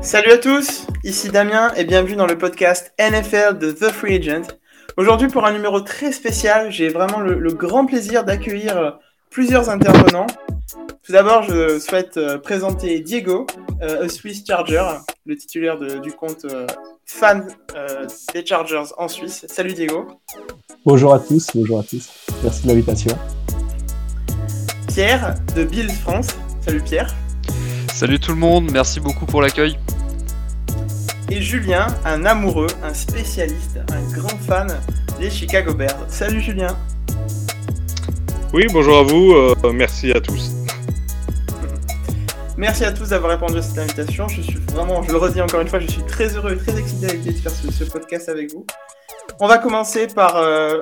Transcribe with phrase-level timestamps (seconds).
[0.00, 4.48] Salut à tous, ici Damien et bienvenue dans le podcast NFL de The Free Agent.
[4.96, 8.90] Aujourd'hui pour un numéro très spécial, j'ai vraiment le, grand plaisir d'accueillir euh,
[9.30, 10.26] plusieurs intervenants.
[11.02, 13.46] Tout d'abord, je souhaite euh, présenter Diego,
[13.82, 14.84] euh, a Swiss Charger,
[15.28, 16.46] le titulaire du compte
[17.04, 17.46] fan
[18.34, 19.44] des Chargers en Suisse.
[19.48, 20.08] Salut Diego.
[20.84, 22.08] Bonjour à tous, bonjour à tous.
[22.42, 23.16] Merci de l'invitation.
[24.88, 26.28] Pierre de Bills France.
[26.62, 27.14] Salut Pierre.
[27.92, 29.78] Salut tout le monde, merci beaucoup pour l'accueil
[31.30, 34.68] et Julien, un amoureux, un spécialiste, un grand fan
[35.20, 36.06] des Chicago Bears.
[36.08, 36.76] Salut Julien.
[38.52, 40.57] Oui, bonjour à vous, euh, merci à tous.
[42.58, 44.26] Merci à tous d'avoir répondu à cette invitation.
[44.26, 46.76] Je suis vraiment, je le redis encore une fois, je suis très heureux et très
[46.76, 48.66] excité de faire ce, podcast avec vous.
[49.38, 50.80] On va commencer par euh,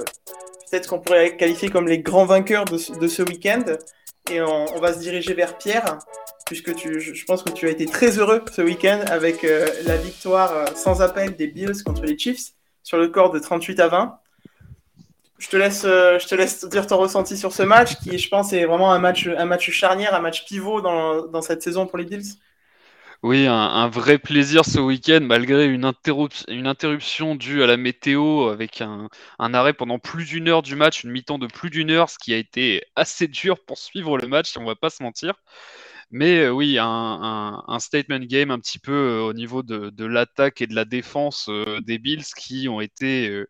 [0.71, 3.63] peut-être qu'on pourrait qualifier comme les grands vainqueurs de, ce week-end.
[4.31, 5.99] Et on, va se diriger vers Pierre
[6.47, 9.99] puisque tu, je pense que tu as été très heureux ce week-end avec euh, la
[9.99, 12.53] victoire euh, sans appel des Bills contre les Chiefs
[12.85, 14.19] sur le corps de 38 à 20.
[15.39, 18.29] Je te laisse, euh, je te laisse dire ton ressenti sur ce match qui, je
[18.29, 21.99] pense, est vraiment un match, un match charnière, un match pivot dans, cette saison pour
[21.99, 22.39] les Bills.
[23.23, 29.09] Oui, un, vrai plaisir ce week-end, malgré une, interruption due à la météo, avec un,
[29.39, 32.33] arrêt pendant plus d'une heure du match, une mi-temps de plus d'une heure, ce qui
[32.33, 35.35] a été assez dur pour suivre le match, on va pas se mentir.
[36.11, 40.67] Mais euh, oui, un, statement game un petit peu euh, au niveau de, l'attaque et
[40.67, 41.51] de la défense
[41.85, 43.45] des Bills qui ont été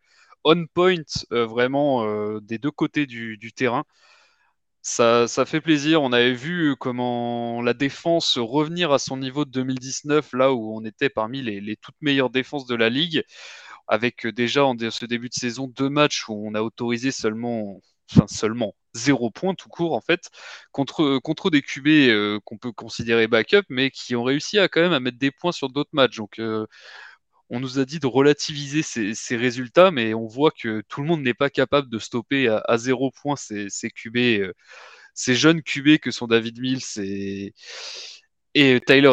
[0.47, 3.85] on point vraiment des deux côtés du, terrain.
[4.83, 6.03] Ça, fait plaisir.
[6.03, 10.85] On avait vu comment la défense revenir à son niveau de 2019, là où on
[10.85, 13.25] était parmi les, toutes meilleures défenses de la ligue,
[13.89, 17.81] avec déjà en ce début de saison deux matchs où on a autorisé seulement,
[18.13, 20.31] enfin seulement, zéro point tout court en fait
[20.73, 24.93] contre, des QB euh, qu'on peut considérer backup mais qui ont réussi à quand même
[24.93, 26.67] à mettre des points sur d'autres matchs donc euh,
[27.51, 31.23] on nous a dit de relativiser ces, résultats mais on voit que tout le monde
[31.23, 33.69] n'est pas capable de stopper à, zéro point ces,
[34.17, 34.53] euh,
[35.29, 37.55] jeunes QB que sont David Mills et,
[38.55, 39.09] et Tyler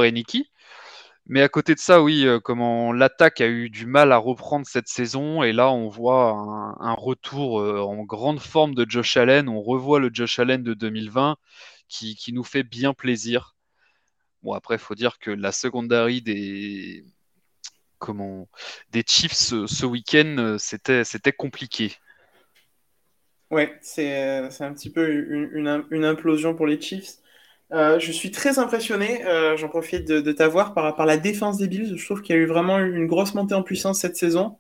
[1.26, 4.66] mais à côté de ça, oui, euh, comment l'attaque a eu du mal à reprendre
[4.68, 5.42] cette saison.
[5.44, 6.32] Et là, on voit
[6.80, 9.48] un, retour euh, en grande forme de Josh Allen.
[9.48, 11.38] On revoit le Josh Allen de 2020
[11.88, 13.56] qui, nous fait bien plaisir.
[14.44, 17.06] Bon, après, il faut dire que la secondary des,
[18.04, 18.50] comment,
[18.92, 21.94] des Chiefs ce, week-end, euh, c'était, c'était compliqué.
[23.50, 27.20] Ouais, c'est, un petit peu une, une implosion pour les Chiefs.
[27.72, 31.68] Euh, je suis très impressionné, euh, j'en profite de, t'avoir par à la défense des
[31.68, 31.98] Bills.
[31.98, 34.58] Je trouve qu'il y a eu vraiment une grosse montée en puissance cette saison.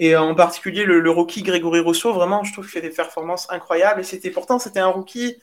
[0.00, 4.00] Et en particulier le, rookie Grégory Rousseau, vraiment, je trouve qu'il fait des performances incroyables.
[4.00, 5.36] Et c'était pourtant, c'était un rookie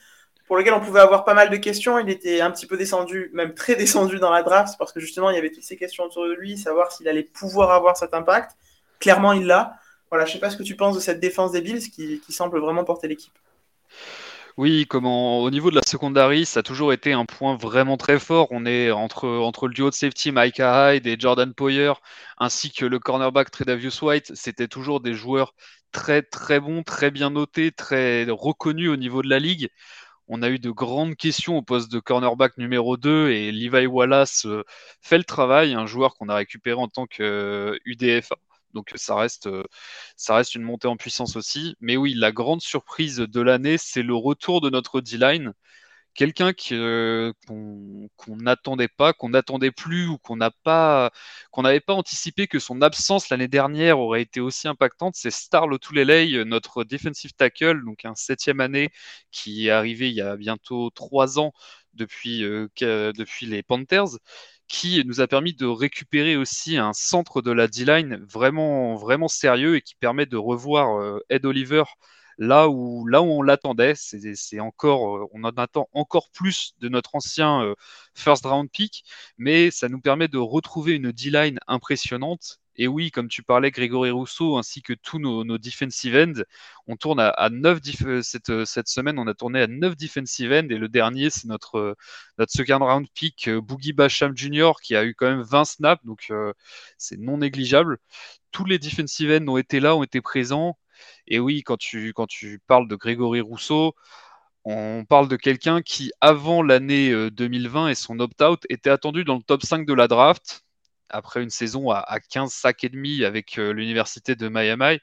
[0.48, 1.98] pour lequel on pouvait avoir pas mal de questions.
[2.00, 5.30] Il était un petit peu descendu, même très descendu dans la draft, parce que justement,
[5.30, 8.14] il y avait toutes ces questions autour de lui, savoir s'il allait pouvoir avoir cet
[8.14, 8.56] impact.
[8.98, 9.74] Clairement, il l'a.
[10.10, 12.58] Voilà, je sais pas ce que tu penses de cette défense des Bills qui semble
[12.58, 13.38] vraiment porter l'équipe.
[14.58, 18.18] Oui, comment au niveau de la secondary, ça a toujours été un point vraiment très
[18.18, 18.48] fort.
[18.50, 21.92] On est entre, entre le duo de safety Micah Hyde et Jordan Poyer,
[22.38, 25.54] ainsi que le cornerback Tredavious White, c'était toujours des joueurs
[25.92, 29.68] très très bons, très bien notés, très reconnus au niveau de la ligue.
[30.28, 34.44] On a eu de grandes questions au poste de cornerback numéro 2 et Levi Wallace
[34.46, 34.62] euh,
[35.00, 38.34] fait le travail, un joueur qu'on a récupéré en tant que UDFA.
[38.34, 38.38] Euh,
[38.74, 39.64] donc ça reste, euh,
[40.16, 41.76] ça reste une montée en puissance aussi.
[41.80, 45.54] Mais oui, la grande surprise de l'année, c'est le retour de notre D-line.
[46.18, 51.12] Quelqu'un euh, qu'on n'attendait pas, qu'on n'attendait plus ou qu'on n'a pas,
[51.52, 55.68] qu'on n'avait pas anticipé que son absence l'année dernière aurait été aussi impactante, c'est Star
[55.68, 58.90] Lotulelei, notre defensive tackle, donc un septième année
[59.30, 61.52] qui est arrivé il y a bientôt trois ans
[61.94, 64.18] depuis, euh, depuis les Panthers
[64.66, 69.76] qui nous a permis de récupérer aussi un centre de la D-line vraiment, vraiment sérieux
[69.76, 71.84] et qui permet de revoir euh, Ed Oliver
[72.38, 73.94] là où, là où on l'attendait.
[73.96, 77.74] C'est encore, euh, on en attend encore plus de notre ancien euh,
[78.14, 79.04] first round pick,
[79.36, 84.10] mais ça nous permet de retrouver une D-line impressionnante et oui, comme tu parlais, Grégory
[84.12, 86.42] Rousseau ainsi que tous nos, defensive ends,
[86.86, 90.68] on tourne à, 9 euh, cette, cette, semaine, on a tourné à 9 defensive ends
[90.70, 91.96] et le dernier, c'est notre,
[92.38, 96.32] notre second round pick, Boogie Basham Jr., qui a eu quand même 20 snaps, donc
[96.98, 97.98] c'est non négligeable.
[98.52, 100.78] Tous les defensive ends ont été là, ont été présents.
[101.26, 102.26] Et oui, quand tu, quand
[102.66, 103.94] parles de Grégory Rousseau,
[104.64, 109.42] on parle de quelqu'un qui, avant l'année 2020 et son opt-out, était attendu dans le
[109.42, 110.64] top 5 de la draft
[111.10, 114.98] après une saison à, 15 sacs et demi avec l'université de Miami.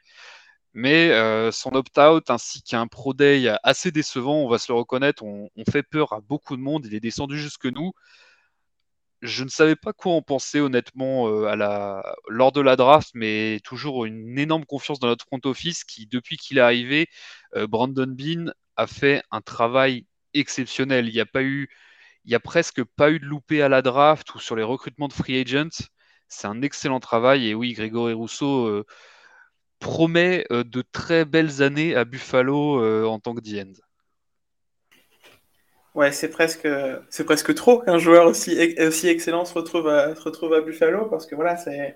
[0.74, 1.10] Mais
[1.52, 5.64] son opt-out ainsi qu'un Pro Day assez décevant, on va se le reconnaître, on, on,
[5.72, 6.86] fait peur à beaucoup de monde.
[6.86, 7.94] Il est descendu jusque nous
[9.26, 14.06] je ne savais pas quoi en penser honnêtement euh, lors de la draft, mais toujours
[14.06, 17.08] une énorme confiance dans notre front office qui, depuis qu'il est arrivé,
[17.56, 21.08] euh, Brandon Bean a fait un travail exceptionnel.
[21.08, 21.70] Il n'y a pas eu,
[22.26, 25.14] il a presque pas eu de loupé à la draft ou sur les recrutements de
[25.14, 25.86] free agents.
[26.28, 28.86] C'est un excellent travail et oui, Grégory Rousseau euh,
[29.80, 33.74] promet de très belles années à Buffalo en tant que D-end.
[35.96, 36.68] Ouais, c'est presque,
[37.10, 40.14] c'est presque trop qu'un joueur aussi, aussi excellent se retrouve à,
[40.62, 41.96] Buffalo parce que voilà, c'est,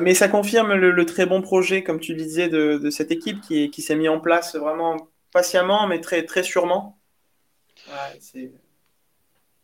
[0.00, 3.82] mais ça confirme le, très bon projet, comme tu disais, de, cette équipe qui, qui
[3.82, 4.96] s'est mis en place vraiment
[5.32, 6.98] patiemment, mais très, très sûrement.
[8.20, 8.52] c'est...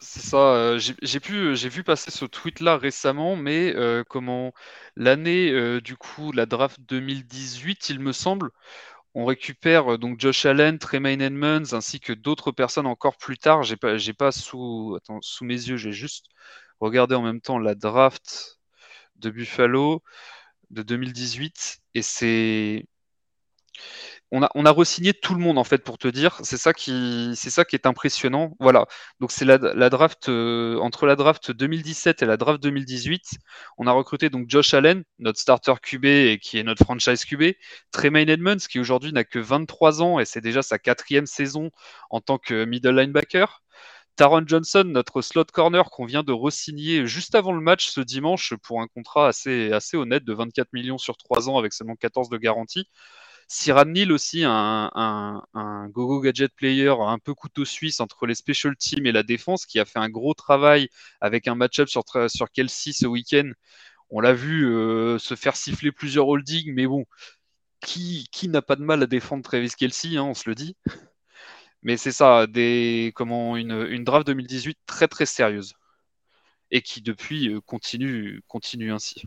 [0.01, 0.37] ça.
[0.37, 4.53] Euh, j'ai vu passer ce tweet-là récemment, mais euh, comment
[4.97, 8.51] l'année euh, du coup, la draft 2018, il me semble,
[9.15, 13.63] on récupère euh, donc Josh Allen, Tremaine Edmonds, ainsi que d'autres personnes encore plus tard.
[13.63, 16.27] J'ai pas, pas sous, sous mes yeux, j'ai juste
[16.81, 18.59] regardé en même temps la draft
[19.17, 20.03] de Buffalo
[20.71, 22.87] de 2018 et c'est
[24.33, 26.39] on a, on re-signé tout le monde en fait pour te dire.
[26.43, 28.57] C'est ça qui, c'est ça qui est impressionnant.
[28.61, 28.87] Voilà.
[29.21, 29.59] Donc c'est la,
[29.91, 33.23] draft euh, entre la draft 2017 et la draft 2018,
[33.77, 37.53] on a recruté donc Josh Allen, notre starter QB et qui est notre franchise QB,
[37.93, 41.71] Tremaine Edmonds qui aujourd'hui n'a que 23 ans et c'est déjà sa quatrième saison
[42.09, 43.63] en tant que middle linebacker.
[44.17, 48.55] Taron Johnson, notre slot corner qu'on vient de re-signer juste avant le match ce dimanche
[48.63, 52.29] pour un contrat assez, assez honnête de 24 millions sur 3 ans avec seulement 14
[52.31, 52.89] de garantie.
[53.55, 55.43] Siran Neal aussi, un,
[55.91, 59.79] go-go gadget player un peu couteau suisse entre les special teams et la défense, qui
[59.79, 60.89] a fait un gros travail
[61.21, 62.03] avec un match-up sur,
[62.51, 63.51] Kelsey ce week-end.
[64.09, 67.05] On l'a vu euh, se faire siffler plusieurs holdings, mais bon,
[67.83, 70.75] qui, qui n'a pas de mal à défendre Travis Kelsey, hein, on se le dit.
[71.83, 75.75] Mais c'est ça, des, comment, une, une draft 2018 très très sérieuse
[76.71, 79.25] et qui depuis euh, continue, continue ainsi.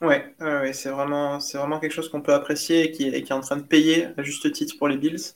[0.00, 0.34] Ouais,
[0.72, 1.38] c'est vraiment,
[1.80, 4.76] quelque chose qu'on peut apprécier et qui, est en train de payer à juste titre
[4.76, 5.34] pour les Bills.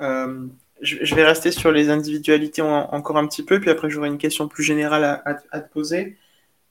[0.00, 0.46] Euh,
[0.80, 4.48] je, vais rester sur les individualités encore un petit peu, puis après j'aurai une question
[4.48, 6.16] plus générale à, te poser.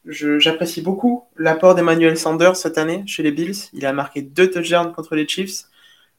[0.06, 3.70] J'apprécie beaucoup l'apport d'Emmanuel Sanders cette année chez les Bills.
[3.74, 5.66] Il a marqué deux touchdowns contre les Chiefs.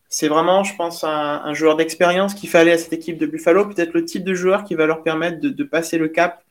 [0.08, 3.66] C'est vraiment, je pense, un, joueur d'expérience qu'il fallait à cette équipe de Buffalo.
[3.66, 6.44] Peut-être le type de joueur qui va leur permettre de, passer le cap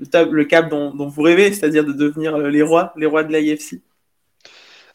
[0.00, 3.80] le, cap dont, vous rêvez, c'est-à-dire de devenir les rois, les rois de l'AFC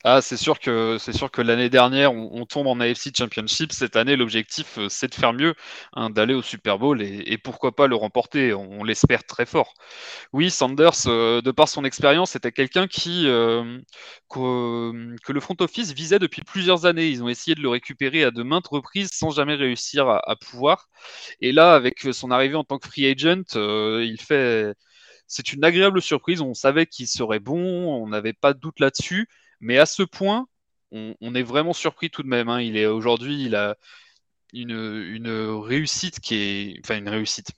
[0.08, 3.72] ah, c'est sûr que c'est sûr que l'année dernière, on, tombe en AFC Championship.
[3.72, 5.56] Cette année, l'objectif, euh, c'est de faire mieux,
[5.94, 8.54] hein, d'aller au Super Bowl et, pourquoi pas le remporter.
[8.54, 9.74] On, l'espère très fort.
[10.32, 13.80] Oui, Sanders, euh, de par son expérience, c'était quelqu'un qui euh,
[14.30, 17.08] que, le front office visait depuis plusieurs années.
[17.08, 20.88] Ils ont essayé de le récupérer à de maintes reprises sans jamais réussir à pouvoir.
[21.42, 24.76] Et là, avec son arrivée en tant que free agent, il fait
[25.28, 26.42] c'est une agréable surprise.
[26.42, 27.60] On savait qu'il serait bon,
[28.02, 29.28] on n'avait pas de doute là-dessus.
[29.60, 30.48] Mais à ce point,
[30.92, 32.50] on, est vraiment surpris tout de même.
[32.50, 32.62] Hein.
[32.62, 33.76] Il est aujourd'hui, il a
[34.54, 35.28] une,
[35.64, 37.52] réussite qui est, enfin une réussite,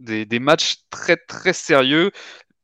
[0.00, 2.10] des, matchs très très sérieux.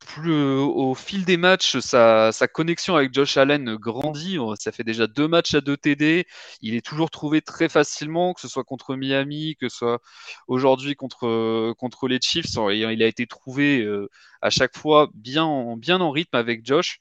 [0.07, 4.37] Plus, au fil des matchs, sa, connexion avec Josh Allen grandit.
[4.59, 6.25] Ça fait déjà deux matchs à deux TD.
[6.61, 10.01] Il est toujours trouvé très facilement, que ce soit contre Miami, que ce soit
[10.47, 12.55] aujourd'hui contre, contre les Chiefs.
[12.71, 14.09] Il a été trouvé euh,
[14.41, 16.99] à chaque fois bien, bien en rythme avec Josh.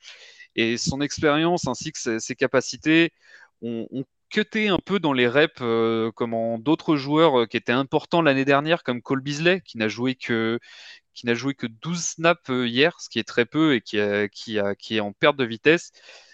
[0.55, 3.11] Et son expérience ainsi que ses, capacités
[3.63, 3.87] ont,
[4.33, 8.47] cuté un peu dans les reps euh, comme d'autres joueurs euh, qui étaient importants l'année
[8.47, 10.59] dernière, comme Cole Beasley, qui n'a joué que
[11.15, 13.99] qui n'a joué que 12 snaps euh, hier, ce qui est très peu et qui,
[14.33, 15.93] qui, est en perte de vitesse.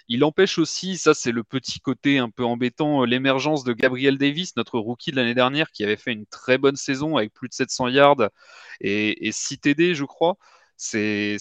[0.08, 4.56] Il empêche aussi, ça c'est le petit côté un peu embêtant, l'émergence de Gabriel Davis,
[4.56, 7.54] notre rookie de l'année dernière, qui avait fait une très bonne saison avec plus de
[7.54, 8.30] 700 yards
[8.80, 10.38] et, et 6 TD, je crois.
[10.78, 11.38] C'était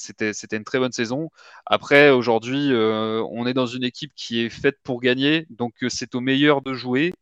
[0.52, 1.30] une très bonne saison.
[1.66, 5.90] Après, aujourd'hui, euh, on est dans une équipe qui est faite pour gagner, donc euh,
[5.90, 7.14] c'est au meilleur de jouer.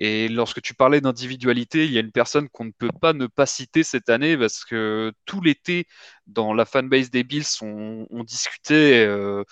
[0.00, 3.26] Et lorsque tu parlais d'individualité, il y a une personne qu'on ne peut pas ne
[3.26, 5.88] pas citer cette année parce que tout l'été,
[6.28, 9.42] dans la fanbase des Bills, on, discutait euh,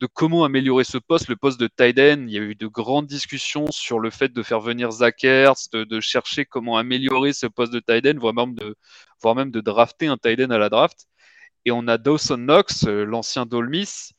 [0.00, 2.24] de comment améliorer ce poste, le poste de tight end.
[2.26, 6.00] Il y a eu de grandes discussions sur le fait de faire venir Zach de,
[6.00, 8.74] chercher comment améliorer ce poste de tight end, voire même de,
[9.20, 11.06] voire même de drafter un tight end à la draft.
[11.64, 14.10] Et on a Dawson Knox, euh, l'ancien Dolmis,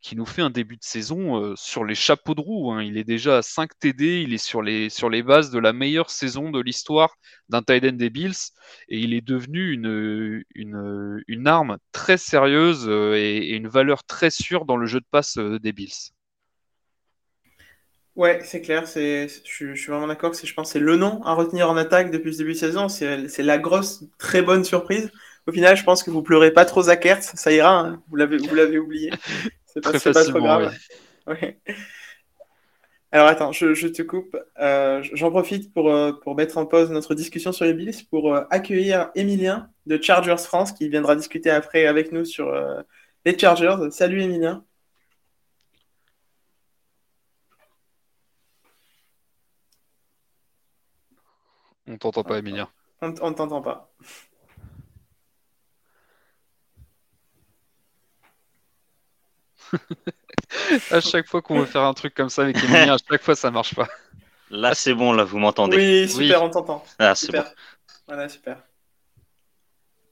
[0.00, 2.72] qui nous fait un début de saison sur les chapeaux de roue.
[2.72, 2.82] Hein.
[2.82, 5.72] Il est déjà à 5 TD, il est sur les, sur les bases de la
[5.72, 7.14] meilleure saison de l'histoire
[7.48, 8.52] d'un tight end des Bills,
[8.88, 14.64] et il est devenu une, une, une arme très sérieuse et, une valeur très sûre
[14.64, 16.12] dans le jeu de passe des Bills.
[18.16, 21.32] Ouais, c'est clair, c'est, je, suis vraiment d'accord que je pense c'est le nom à
[21.32, 25.10] retenir en attaque depuis ce début de saison, c'est, la grosse, très bonne surprise.
[25.46, 28.02] Au final, je pense que vous pleurez pas trop Zach ça ira, hein.
[28.08, 29.10] vous, l'avez, vous l'avez oublié.
[29.72, 30.72] C'est pas, pas trop grave.
[33.12, 34.36] Alors attends, je, te coupe.
[34.60, 38.32] Euh, j'en profite pour, euh, pour mettre en pause notre discussion sur les Bills pour
[38.32, 42.52] euh, accueillir Emilien de Chargers France qui viendra discuter après avec nous sur
[43.24, 43.90] les Chargers.
[43.90, 44.64] Salut Emilien.
[51.88, 52.68] On t'entend pas, Emilien.
[53.02, 53.92] On, ne t'entend pas.
[60.90, 63.34] À chaque fois qu'on veut faire un truc comme ça avec Emilien, à chaque fois
[63.34, 63.88] ça marche pas.
[64.50, 65.76] Là c'est bon, là vous m'entendez.
[65.76, 66.84] Oui, super, on t'entend.
[66.98, 67.44] Ah, c'est bon.
[68.06, 68.58] Voilà, super.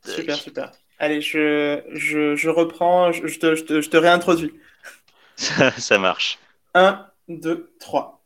[0.05, 0.73] Super, super.
[0.99, 4.53] Allez, je, je, reprends, je, te, je, te, réintroduis.
[5.37, 6.39] ça marche.
[6.75, 8.19] 1, 2, 3.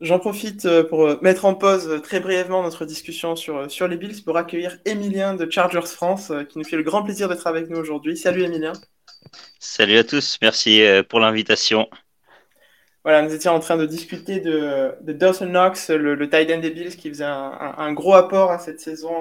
[0.00, 3.88] J'en profite euh, pour euh, mettre en pause euh, très brièvement notre discussion sur, sur
[3.88, 7.46] les Bills pour accueillir Emilien de Chargers France qui nous fait le grand plaisir d'être
[7.46, 8.16] avec nous aujourd'hui.
[8.16, 8.74] Salut Emilien.
[9.58, 11.88] Salut à tous, merci pour l'invitation.
[13.04, 16.70] Voilà, nous étions en train de discuter de, de Dawson Knox, le, tight end des
[16.70, 19.12] Bills qui faisait un, gros apport à cette saison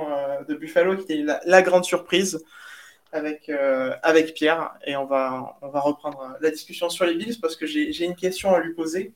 [0.48, 2.44] de Buffalo, qui était la, grande surprise
[3.12, 3.52] avec,
[4.02, 4.72] avec Pierre.
[4.88, 8.16] Et on va, on va reprendre la discussion sur les Bills parce que j'ai une
[8.16, 9.14] question à lui poser.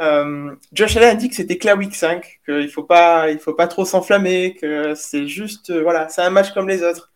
[0.00, 3.30] Euh, Josh Allen a dit que c'était que la week 5, qu'il ne faut, pas,
[3.30, 6.82] il faut pas trop s'enflammer, que c'est juste, euh, voilà, c'est un match comme les
[6.82, 7.12] autres.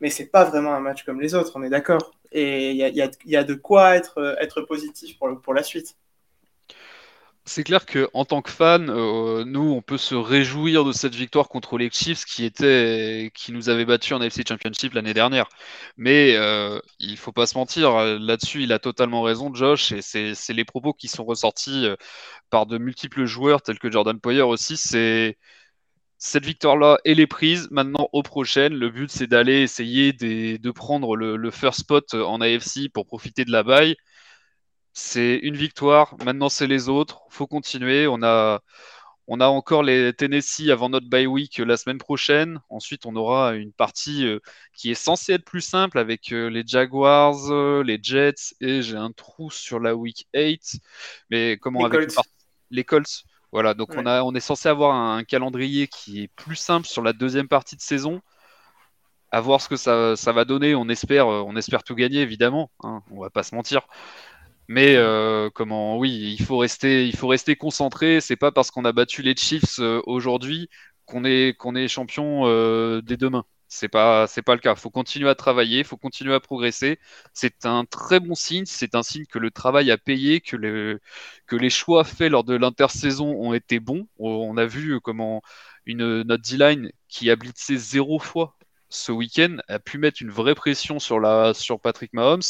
[0.00, 2.12] Mais c'est pas vraiment un match comme les autres, on est d'accord.
[2.32, 5.96] Et il y a, de quoi être, être positif pour, la suite
[7.48, 11.14] c'est clair que en tant que fan, euh, nous, on peut se réjouir de cette
[11.14, 15.48] victoire contre les Chiefs qui était, qui nous avait battu en AFC Championship l'année dernière.
[15.96, 20.52] Mais euh, il faut pas se mentir, là-dessus, il a totalement raison, Josh, et c'est
[20.52, 21.96] les propos qui sont ressortis euh,
[22.50, 24.76] par de multiples joueurs tels que Jordan Poyer aussi.
[24.76, 25.38] C'est
[26.18, 27.68] cette victoire-là, elle est prise.
[27.70, 32.40] Maintenant, aux prochaines, le but, c'est d'aller essayer de prendre le, le, first spot en
[32.40, 33.96] AFC pour profiter de la baille
[34.98, 36.16] c'est une victoire.
[36.24, 37.22] Maintenant, c'est les autres.
[37.30, 38.06] faut continuer.
[38.08, 38.60] On a,
[39.28, 42.60] on a encore les Tennessee avant notre bye week la semaine prochaine.
[42.68, 44.40] Ensuite, on aura une partie euh,
[44.74, 48.96] qui est censée être plus simple avec euh, les Jaguars, euh, les Jets et j'ai
[48.96, 50.80] un trou sur la week 8.
[51.30, 52.10] Mais comment les avec
[52.70, 56.56] les Colts Voilà, donc on, a, on est censé avoir un, calendrier qui est plus
[56.56, 58.20] simple sur la deuxième partie de saison.
[59.30, 60.74] À voir ce que ça, va donner.
[60.74, 62.70] On espère, on espère tout gagner, évidemment.
[62.82, 63.86] Hein, on va pas se mentir.
[64.68, 68.20] Mais euh, comment oui, il faut rester, il faut rester concentré.
[68.20, 70.68] C'est pas parce qu'on a battu les Chiefs euh, aujourd'hui
[71.06, 73.44] qu'on est qu'on est champion euh, dès demain.
[73.68, 74.74] C'est pas c'est pas le cas.
[74.74, 76.98] Faut continuer à travailler, il faut continuer à progresser.
[77.34, 78.64] C'est un très bon signe.
[78.66, 81.00] C'est un signe que le travail a payé, que le
[81.46, 84.08] que les choix faits lors de l'intersaison ont été bons.
[84.18, 85.42] On a vu comment
[85.86, 88.56] une notre D-line qui a blitzé zéro fois
[88.90, 92.42] ce week-end a pu mettre une vraie pression sur la sur Patrick Mahomes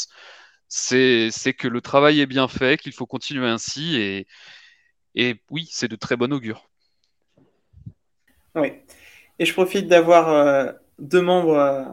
[0.69, 3.97] c'est que le travail est bien fait, qu'il faut continuer ainsi.
[3.97, 4.27] Et,
[5.15, 6.69] et oui, c'est de très bon augure.
[8.55, 8.73] Oui.
[9.39, 11.83] Et je profite d'avoir euh, deux membres, euh,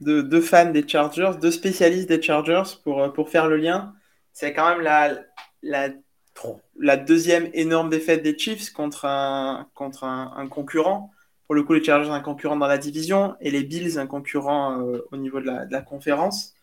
[0.00, 3.94] de, deux fans des Chargers, deux spécialistes des Chargers pour, euh, pour faire le lien.
[4.32, 5.18] C'est quand même la,
[5.62, 11.10] la, deuxième énorme défaite des Chiefs contre un, contre un, concurrent.
[11.46, 14.78] Pour le coup, les Chargers, un concurrent dans la division et les Bills, un concurrent
[15.12, 16.56] au niveau de la, de la conférence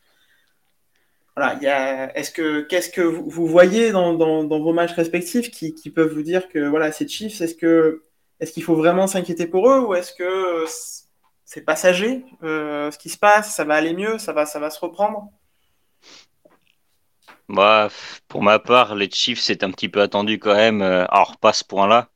[1.36, 6.48] voilà, est-ce que qu'est-ce que vous, voyez dans, vos matchs respectifs qui, peuvent vous dire
[6.48, 8.04] que voilà, ces Chiefs, est-ce que
[8.40, 10.66] est-ce qu'il faut vraiment s'inquiéter pour eux ou est-ce que
[11.62, 14.80] passager euh, ce qui se passe, ça va aller mieux, ça va ça va se
[14.80, 15.30] reprendre
[17.50, 17.90] bah,
[18.28, 20.82] pour ma part, les Chiefs c'est un petit peu attendu quand même.
[20.82, 22.10] Euh, alors pas ce point-là,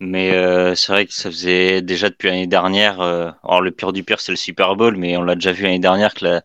[0.00, 3.00] mais euh, c'est vrai que ça faisait déjà depuis l'année dernière.
[3.00, 5.78] alors le pire du pire c'est le Super Bowl, mais on l'a déjà vu l'année
[5.78, 6.42] dernière que la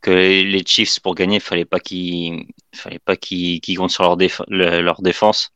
[0.00, 2.46] que les Chiefs pour gagner, il fallait pas qu'ils
[3.04, 5.52] pas qu'ils comptent sur leur, leur défense.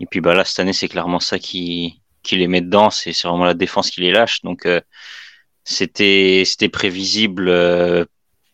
[0.00, 3.12] Et puis bah là cette année, c'est clairement ça qui qui les met dedans, c'est
[3.22, 4.42] vraiment la défense qui les lâche.
[4.42, 4.80] Donc euh,
[5.64, 8.04] c'était prévisible euh,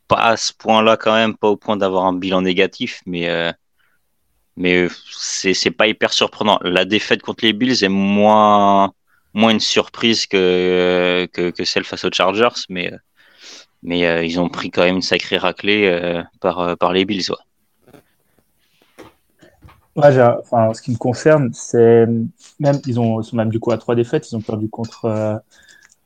[0.08, 3.52] pas à ce point-là quand même, pas au point d'avoir un bilan négatif, mais euh,
[4.56, 6.58] mais c'est c'est pas hyper surprenant.
[6.62, 8.92] La défaite contre les Bills est moins
[9.34, 11.28] une surprise que
[11.64, 12.92] celle face aux Chargers, mais
[14.06, 17.32] euh, ils ont pris quand même une sacrée raclée euh, euh, par les Bills.
[20.00, 22.06] Enfin, ce qui me concerne, c'est
[22.58, 24.30] même ils ont sont même du coup à trois défaites.
[24.30, 25.42] Ils ont perdu contre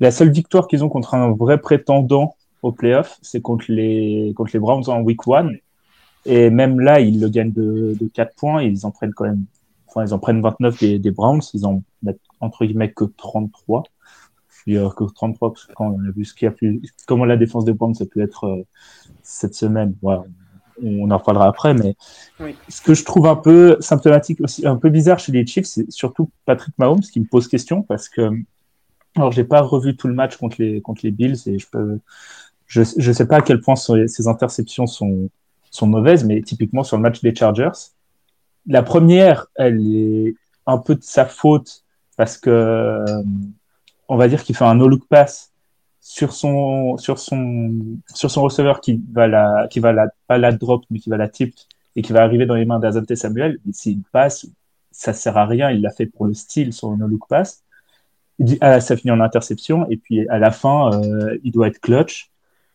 [0.01, 4.53] la seule victoire qu'ils ont contre un vrai prétendant au playoff, c'est contre les contre
[4.55, 5.57] les Browns en week one.
[6.27, 8.63] Et même là, ils le gagnent de, de 4 points.
[8.63, 9.45] ils en prennent quand même,
[9.89, 11.43] enfin, ils en prennent 29 des, des Browns.
[11.53, 13.85] Ils en mettent entre guillemets que 33.
[14.67, 17.27] Je que 33 parce que quand on a vu ce qu'il y a plus, comment
[17.27, 18.63] la défense des Browns ça peut être euh,
[19.23, 19.95] cette semaine.
[20.83, 21.95] On en reparlera après, mais
[22.69, 25.91] ce que je trouve un peu symptomatique aussi, un peu bizarre chez les Chiefs, c'est
[25.91, 28.31] surtout Patrick Mahomes qui me pose question parce que,
[29.17, 32.01] alors j'ai pas revu tout le match contre les contre les Bills et je peux,
[32.67, 35.31] je je sais pas à quel point ces interceptions sont
[35.71, 37.93] sont mauvaises, mais typiquement sur le match des Chargers,
[38.67, 40.35] la première, elle est
[40.67, 41.85] un peu de sa faute
[42.17, 43.05] parce que
[44.09, 45.54] on va dire qu'il fait un no-look pass
[46.07, 47.73] sur son sur son
[48.15, 49.95] sur son receveur qui va la qui va
[50.27, 51.55] pas la drop mais qui va la tip
[51.97, 53.59] et qui va arriver dans les mains d'Azante Samuel.
[53.69, 54.47] Et s'il passe,
[54.91, 55.71] ça sert à rien.
[55.71, 57.63] Il l'a fait pour le style sur le no-look pass.
[58.61, 62.31] Ah, ça finit en interception et puis à la fin, euh, il doit être clutch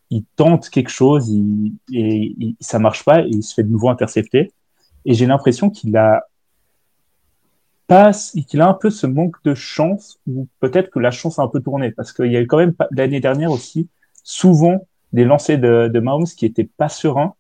[0.10, 3.90] il tente quelque chose et il, ça marche pas et il se fait de nouveau
[3.90, 4.52] intercepter.
[5.06, 6.24] Et j'ai l'impression qu'il a
[7.90, 8.12] pas,
[8.48, 11.48] qu'il a un peu ce manque de chance ou peut-être que la chance a un
[11.48, 13.90] peu tourné parce qu'il y a eu quand même l'année dernière aussi
[14.24, 17.34] souvent des lancers de, de Mahomes qui étaient pas sereins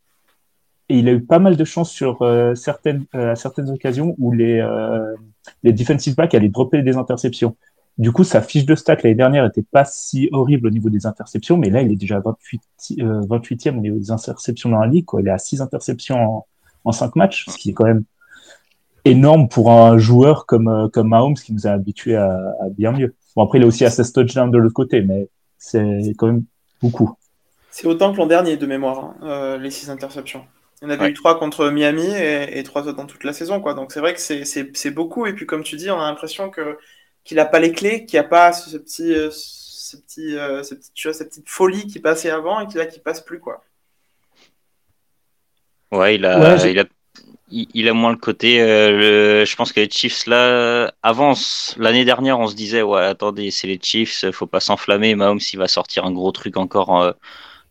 [0.89, 4.31] et il a eu pas mal de chance sur euh, certaines euh, certaines occasions où
[4.31, 5.13] les euh,
[5.61, 7.55] les defensive backs allaient dropper des interceptions.
[7.99, 11.05] Du coup, sa fiche de stats l'année dernière était pas si horrible au niveau des
[11.05, 12.61] interceptions, mais là, il est déjà 28,
[13.01, 15.05] euh, 28e au niveau des interceptions dans la ligue.
[15.05, 15.21] Quoi.
[15.21, 16.45] Il est à 6 interceptions
[16.85, 18.05] en 5 matchs, ce qui est quand même
[19.05, 22.91] énorme pour un joueur comme, euh, comme Mahomes qui nous a habitués à, à, bien
[22.91, 23.15] mieux.
[23.35, 25.27] Bon, après, il a aussi à 16 touchdowns de l'autre côté, mais
[25.57, 26.43] c'est quand même
[26.81, 27.13] beaucoup.
[27.71, 30.45] C'est autant que l'an dernier de mémoire, hein, euh, les 6 interceptions.
[30.81, 31.09] Il y en avait ouais.
[31.11, 33.59] eu 3 contre Miami et, et 3 autres dans toute la saison.
[33.59, 33.73] Quoi.
[33.73, 35.25] Donc c'est vrai que c'est beaucoup.
[35.25, 36.77] Et puis comme tu dis, on a l'impression que
[37.23, 40.63] qu'il n'a pas les clés, qu'il n'y a pas ce, petit, euh, ce petit, euh,
[40.63, 43.21] ce petit, tu vois, cette petite folie qui passait avant et qui là qui passe
[43.21, 43.63] plus quoi.
[45.91, 46.85] Ouais, il a, ouais, il a,
[47.51, 48.61] il, a moins le côté.
[48.61, 51.75] Euh, je pense que les Chiefs là avancent.
[51.77, 55.15] L'année dernière, on se disait ouais, attendez, c'est les Chiefs, faut pas s'enflammer.
[55.15, 57.11] Mahomes, s'il va sortir un gros truc encore euh,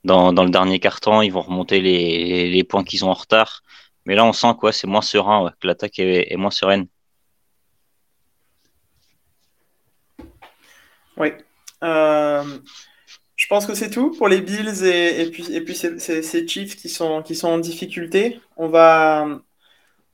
[0.04, 3.62] dans, le dernier carton, ils vont remonter les, points qu'ils ont en retard.
[4.06, 6.86] Mais là, on sent quoi, c'est moins serein, que l'attaque est, moins sereine.
[11.16, 11.28] Oui.
[11.84, 12.44] Euh,
[13.36, 15.74] je pense que c'est tout pour les Bills et, puis, et
[16.22, 18.40] ces, Chiefs qui sont, qui sont en difficulté.
[18.56, 19.40] On va,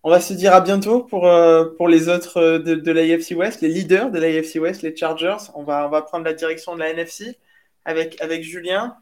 [0.04, 3.62] on va se dire à bientôt pour, euh, pour les autres de, de l'AFC West,
[3.62, 5.50] les leaders de l'AFC West, les Chargers.
[5.54, 7.38] On va, on va prendre la direction de la NFC
[7.84, 8.96] avec, avec Julien.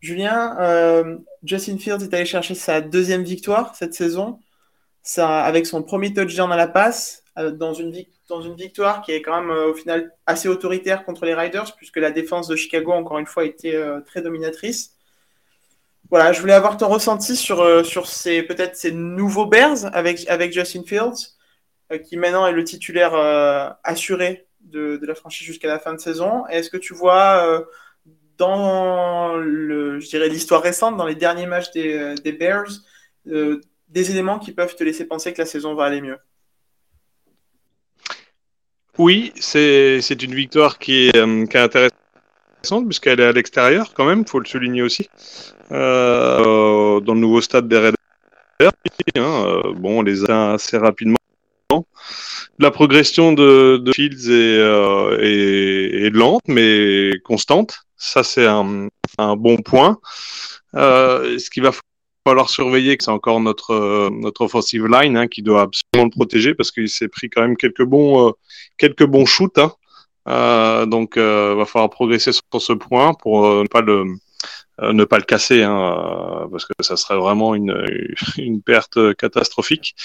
[0.00, 4.40] Julien, euh, Justin Fields est allé chercher sa deuxième victoire cette saison,
[5.16, 7.92] avec son premier touchdown à la passe, dans une,
[8.28, 11.74] dans une victoire qui est quand même euh, au final assez autoritaire contre les Riders,
[11.76, 14.96] puisque la défense de Chicago, encore une fois, était euh, très dominatrice.
[16.10, 20.26] Voilà, je voulais avoir ton ressenti sur, euh, sur ces peut-être ces nouveaux Bears avec,
[20.28, 21.36] avec Justin Fields,
[21.92, 25.92] euh, qui maintenant est le titulaire euh, assuré de, de, la franchise jusqu'à la fin
[25.92, 26.46] de saison.
[26.46, 27.66] Est-ce que tu vois
[28.38, 32.70] dans le, je dirais l'histoire récente, dans les derniers matchs des, des Bears,
[33.24, 36.18] des éléments qui peuvent te laisser penser que la saison va aller mieux?
[38.96, 41.97] Oui, c'est une victoire qui est, qui est intéressante
[42.62, 45.08] puisqu'elle est à l'extérieur quand même, faut le souligner aussi.
[45.70, 47.96] Euh, dans le nouveau stade des Raiders,
[48.60, 48.70] hein,
[49.16, 51.16] euh, bon, on les a assez rapidement.
[52.58, 57.80] La progression de, de Fields est, euh, est, est, lente mais constante.
[57.96, 59.98] Ça, c'est un, un, bon point.
[60.74, 61.72] Euh, ce qui va
[62.26, 66.54] falloir surveiller c'est encore notre euh, notre offensive line hein, qui doit absolument le protéger
[66.54, 68.32] parce qu'il s'est pris quand même quelques bons euh,
[68.76, 69.58] quelques bons shoots.
[69.58, 69.72] Hein.
[70.28, 74.04] Euh, donc euh, va falloir progresser sur ce point pour euh, ne pas le
[74.80, 77.74] ne pas le casser hein, parce que ça serait vraiment une
[78.36, 79.96] une perte catastrophique.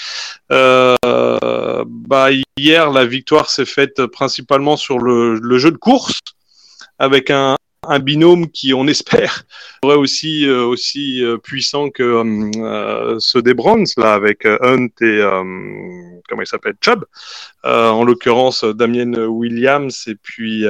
[0.50, 6.20] bah hier la victoire s'est faite principalement sur le, le jeu de course
[6.98, 7.56] avec un,
[7.88, 9.44] un binôme qui, on espère,
[9.84, 15.20] serait aussi euh, aussi euh, puissant que euh, ceux des Browns là, avec Hunt et
[16.28, 17.04] comment il s'appelle Chubb.
[17.64, 20.64] en l'occurrence, Damien Williams et puis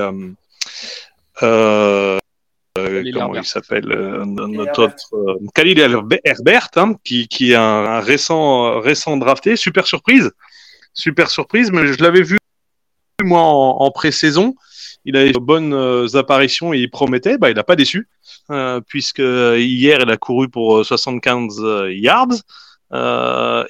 [2.77, 3.87] comment il s'appelle
[4.27, 5.79] notre autre Khalil
[6.25, 10.33] Herbert, hein, qui, qui est un, un, récent récent drafté, super surprise,
[10.93, 12.39] super surprise, mais je l'avais vu
[13.23, 14.55] moi en, en pré-saison
[15.05, 18.09] il a eu de bonnes euh, apparitions et il promettait, bah, il n'a pas déçu,
[18.51, 22.43] euh, puisque hier il a couru pour 75 euh, yards.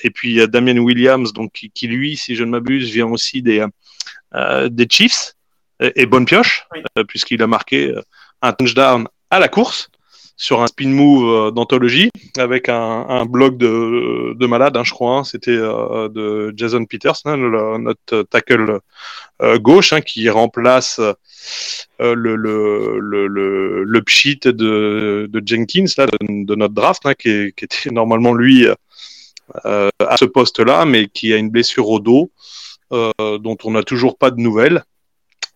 [0.03, 3.07] et puis il y a Damien Williams, donc qui, lui, si je ne m'abuse, vient
[3.09, 3.65] aussi des
[4.69, 5.35] des Chiefs
[5.81, 6.67] et, bonne pioche,
[7.07, 7.95] puisqu'il a marqué
[8.43, 9.89] un touchdown à la course
[10.37, 14.93] sur un spin move euh, d'anthologie avec un, un blog de, de malade, hein, je
[14.93, 15.19] crois.
[15.19, 15.25] Hein.
[15.25, 18.81] C'était euh, de Jason Peters, hein, notre tackle
[19.43, 21.01] euh, gauche, qui remplace
[22.01, 28.35] le, le, le, le, pchit de, Jenkins, là, de, notre draft, qui, qui, était normalement
[28.35, 28.67] lui
[29.63, 32.31] à ce poste-là, mais qui a une blessure au dos.
[32.91, 34.83] dont on n'a toujours pas de nouvelles.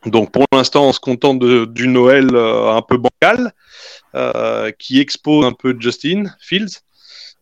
[0.06, 3.52] Donc pour l'instant, on se contente du Noël un peu bancal.
[4.14, 6.80] Euh, qui expose un peu Justin Fields.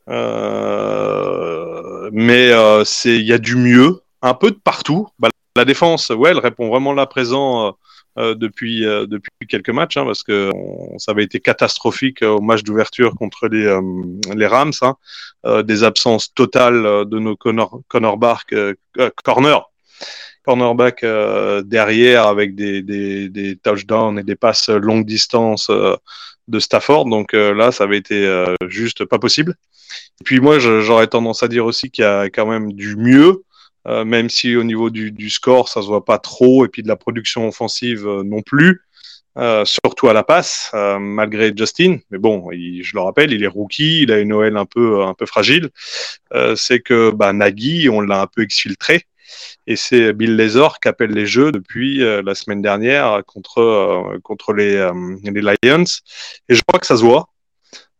[0.09, 5.09] Euh, mais euh, c'est il y a du mieux, un peu de partout.
[5.21, 7.77] Bah, la défense, ouais, elle répond vraiment là présent
[8.17, 10.51] depuis depuis quelques matchs, hein, parce que
[10.99, 13.79] ça avait été catastrophique au match d'ouverture contre les
[14.35, 14.97] les Rams, hein,
[15.63, 18.55] des absences totales de nos corner, cornerback,
[19.25, 19.71] corner
[20.45, 21.05] cornerback
[21.65, 25.71] derrière avec des, des, des, touchdowns et des passes longue distance
[26.49, 27.07] de Stafford.
[27.07, 29.55] Donc euh, là, ça avait été euh, juste pas possible.
[30.21, 33.45] Et puis moi, j'aurais tendance à dire aussi qu'il y a quand même du mieux,
[33.87, 36.89] euh, même si au niveau du, score, ça se voit pas trop, et puis de
[36.89, 38.83] la production offensive non plus.
[39.65, 41.99] surtout à la passe, malgré Justin.
[42.11, 45.15] Mais bon, je le rappelle, il est rookie, il a une OL un peu un
[45.15, 45.69] peu fragile.
[46.57, 49.05] c'est que bah, Nagy, on l'a un peu exfiltré.
[49.67, 54.19] Et c'est Bill Lazor qui appelle les jeux depuis euh, la semaine dernière contre, euh,
[54.23, 54.93] contre les, euh,
[55.25, 55.85] les, Lions.
[56.49, 57.29] Et je crois que ça se voit.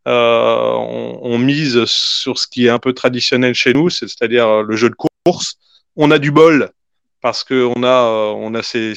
[0.07, 4.95] On, mise sur ce qui est un peu traditionnel chez nous, c'est-à-dire le jeu de
[4.95, 5.57] course.
[5.97, 6.71] On a du bol
[7.21, 8.03] parce qu'on a,
[8.37, 8.95] on a ces,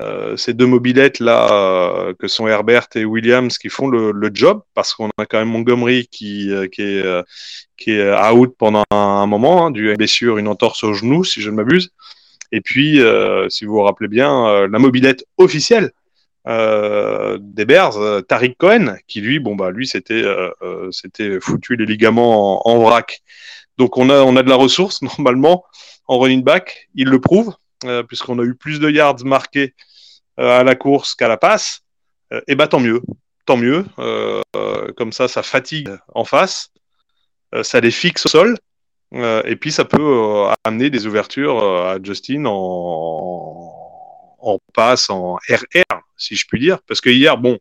[0.00, 4.30] euh, ces deux mobilettes là euh, que sont Herbert et Williams qui font le, le
[4.34, 7.04] job parce qu'on a quand même Montgomery qui, euh, qui est
[7.76, 11.50] qui est out pendant un, moment hein, dû blessure une entorse au genou si je
[11.50, 11.90] ne m'abuse.
[12.50, 13.00] Et puis
[13.48, 15.90] si vous vous rappelez bien la mobilette officielle
[16.46, 20.24] des Bears Tariq Cohen qui lui bon bah lui c'était
[20.92, 23.22] c'était foutu les ligaments en, en, vrac.
[23.78, 25.64] Donc on a on a de la ressource normalement
[26.06, 26.88] en running back.
[26.94, 27.54] Il le prouve.
[27.54, 27.63] euh,
[28.08, 29.74] puisqu'on a eu plus de yards marqués
[30.40, 31.82] euh, à la course qu'à la passe,
[32.32, 33.00] et euh, eh ben tant mieux,
[33.46, 33.84] tant mieux.
[34.96, 36.70] comme ça, ça fatigue en face,
[37.62, 38.58] ça les fixe au sol,
[39.12, 43.70] et puis ça peut amener des ouvertures à Justin en,
[44.74, 46.78] passe, en RR, si je puis dire.
[46.88, 47.58] Parce que hier, bon,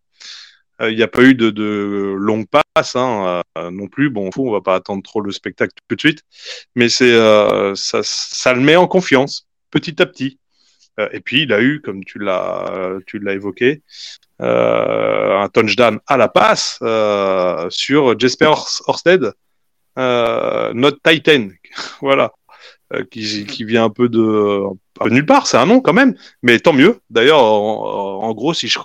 [0.82, 4.10] il n'y a pas eu de, de longue hein, non plus.
[4.10, 6.24] Bon, on va pas attendre trop le spectacle tout de suite,
[6.76, 10.40] mais ça, le met en confiance petit à petit.
[11.00, 13.82] Euh, et puis, il a eu, comme tu l'as, évoqué,
[14.42, 18.54] euh, un touchdown à la passe euh, sur Jesper
[18.88, 19.34] Orsted,
[19.98, 21.50] notre Titan,
[22.02, 22.32] voilà,
[23.10, 24.62] qui, vient un peu de,
[25.10, 25.48] nulle part.
[25.48, 27.00] C'est un nom quand même, mais tant mieux.
[27.10, 28.80] D'ailleurs, en, gros, si je,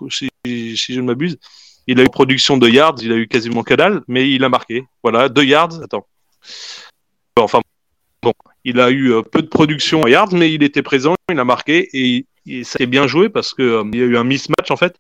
[0.44, 1.38] je ne m'abuse,
[1.86, 4.48] il a eu production de yards, il a eu quasiment que dalle, mais il a
[4.48, 4.84] marqué.
[5.02, 5.82] Voilà, deux yards.
[5.82, 6.06] Attends.
[7.38, 7.60] Enfin,
[8.22, 8.32] bon,
[8.68, 11.44] il a eu euh, peu de production à yards, mais il était présent, il a
[11.44, 12.26] marqué et,
[12.64, 14.96] ça a bien joué parce que euh, y a eu un mismatch en fait.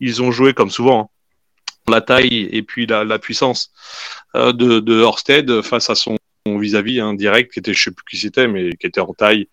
[0.00, 1.92] Ils ont joué comme souvent hein.
[1.92, 3.70] la taille et puis la, puissance
[4.34, 8.16] euh, de, de face à son vis-à-vis -vis, direct qui était je sais plus qui
[8.16, 9.46] c'était mais qui était en taille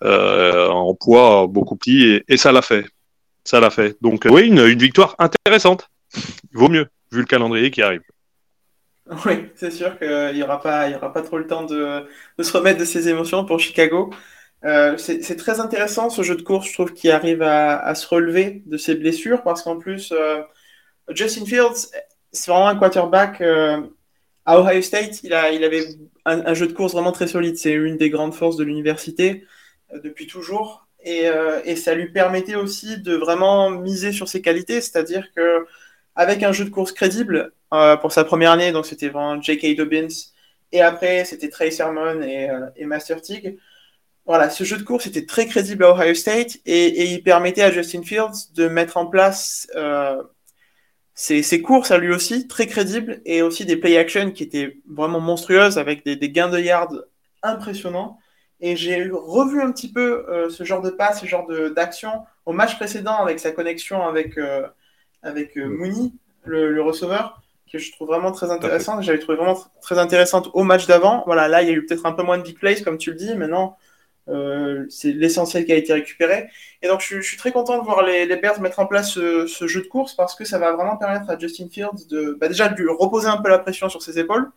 [0.00, 2.86] en poids beaucoup petit et, ça l'a fait
[3.42, 5.88] ça l'a fait donc oui une, une victoire intéressante
[6.52, 8.02] vaut mieux vu le calendrier qui arrive
[9.24, 12.08] Oui, c'est sûr qu'il n'y aura, pas, aura pas trop le temps de,
[12.40, 14.10] se remettre de ses émotions pour Chicago.
[14.64, 18.62] Euh, c'est très intéressant ce jeu de course, je trouve, qui arrive à, se relever
[18.66, 20.42] de ses blessures parce qu'en plus, euh,
[21.10, 21.90] Justin Fields,
[22.32, 23.40] c'est vraiment un quarterback.
[23.40, 23.80] Euh,
[24.44, 25.84] à Ohio State, il, a, il avait
[26.24, 27.56] un, jeu de course vraiment très solide.
[27.56, 29.44] C'est une des grandes forces de l'université
[30.02, 30.88] depuis toujours.
[31.04, 31.26] Et,
[31.64, 35.66] et, ça lui permettait aussi de vraiment miser sur ses qualités, c'est-à-dire que
[36.16, 38.72] avec un jeu de course crédible euh, pour sa première année.
[38.72, 39.76] Donc, c'était vraiment J.K.
[39.76, 40.08] Dobbins.
[40.72, 43.58] Et après, c'était Trey Sermon et, euh, et, Master Tig.
[44.26, 47.70] Voilà, ce jeu de course était très crédible à Ohio State et, il permettait à
[47.70, 50.20] Justin Fields de mettre en place euh,
[51.14, 54.78] ses, ses, courses à lui aussi, très crédibles, et aussi des play action qui étaient
[54.90, 56.94] vraiment monstrueuses avec des, des gains de yards
[57.42, 58.18] impressionnants.
[58.60, 62.52] Et j'ai revu un petit peu euh, ce genre de passe, ce genre d'action au
[62.52, 64.36] match précédent avec sa connexion avec,
[65.22, 66.12] avec euh, Mooney,
[66.44, 69.02] le, receveur, que je trouve vraiment très intéressante.
[69.02, 71.22] J'avais trouvé vraiment très intéressante au match d'avant.
[71.26, 73.10] Voilà, là, il y a eu peut-être un peu moins de big plays, comme tu
[73.10, 73.34] le dis.
[73.34, 73.76] Maintenant,
[74.28, 76.48] euh, c'est l'essentiel qui a été récupéré.
[76.82, 79.66] Et donc, je, suis très content de voir les, les Bears mettre en place ce,
[79.66, 82.68] jeu de course parce que ça va vraiment permettre à Justin Fields de, bah, déjà,
[82.68, 84.50] de lui reposer un peu la pression sur ses épaules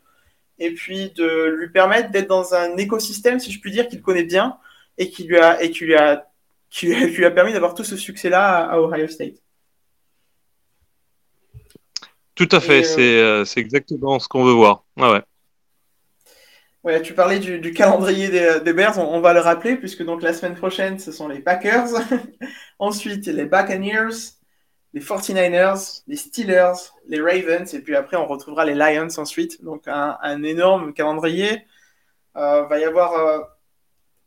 [0.60, 4.24] et puis de lui permettre d'être dans un écosystème, si je puis dire, qu'il connaît
[4.24, 4.58] bien
[4.98, 6.28] et qui lui a, et qui lui a,
[6.70, 9.36] qui lui a, permis d'avoir tout ce succès-là à, Ohio State.
[12.40, 14.86] Tout à fait, euh, c'est exactement ce qu'on veut voir.
[14.98, 15.22] Ah ouais.
[16.86, 20.56] Ouais, tu parlais du, calendrier des, Bears, on, va le rappeler, puisque donc la semaine
[20.56, 21.90] prochaine, ce sont les Packers,
[22.80, 24.38] ensuite les Buccaneers,
[24.94, 29.62] les 49ers, les Steelers, les Ravens, et puis après on retrouvera les Lions ensuite.
[29.62, 31.66] Donc un, énorme calendrier.
[32.38, 33.16] Euh, va y avoir.
[33.16, 33.40] Euh,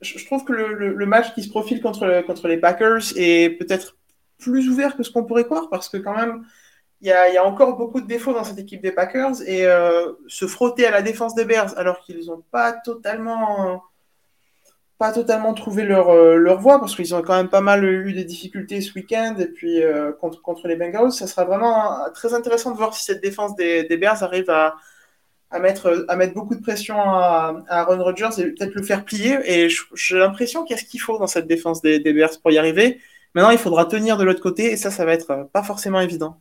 [0.02, 3.96] je, trouve que le, match qui se profile contre, contre les Packers est peut-être
[4.38, 6.44] plus ouvert que ce qu'on pourrait croire, parce que quand même,
[7.02, 10.46] il y, a, encore beaucoup de défauts dans cette équipe des Packers et euh, se
[10.46, 13.82] frotter à la défense des Bears alors qu'ils n'ont pas totalement
[14.98, 18.12] pas totalement trouvé leur, euh, leur voie parce qu'ils ont quand même pas mal eu
[18.12, 21.10] des difficultés ce week-end et puis euh, contre, contre les Bengals.
[21.10, 24.76] Ça sera vraiment très intéressant de voir si cette défense des, Bears arrive à,
[25.50, 29.04] à, mettre, à mettre beaucoup de pression à, à Aaron Rodgers et peut-être le faire
[29.04, 29.38] plier.
[29.44, 32.40] Et j'ai l'impression qu'il y a ce qu'il faut dans cette défense des, des Bears
[32.40, 33.00] pour y arriver.
[33.34, 36.38] Maintenant, il faudra tenir de l'autre côté et ça, ça va être pas forcément évident.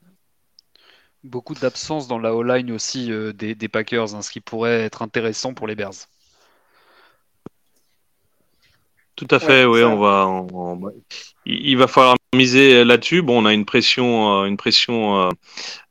[1.23, 5.53] Beaucoup d'absence dans la O-line aussi euh, des, Packers, hein, ce qui pourrait être intéressant
[5.53, 6.07] pour les Bears.
[9.15, 10.27] Tout à fait, oui, on va.
[11.45, 13.21] il va falloir miser là-dessus.
[13.21, 15.29] Bon, on a une pression, euh, une pression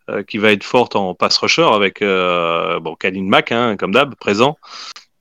[0.09, 4.17] euh, qui va être forte en pass rusher avec bon, Kalin Mack, hein, comme d'hab,
[4.17, 4.59] présent.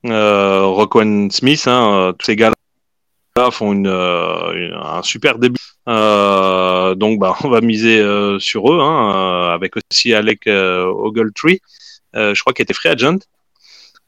[0.06, 2.52] Euh, Smith, hein, tous ces gars
[3.52, 9.14] font une, un super début euh, donc, bah, on va miser euh, sur eux, hein,
[9.14, 11.60] euh, avec aussi Alec Ogletree,
[12.14, 13.18] je crois qu'il était free agent.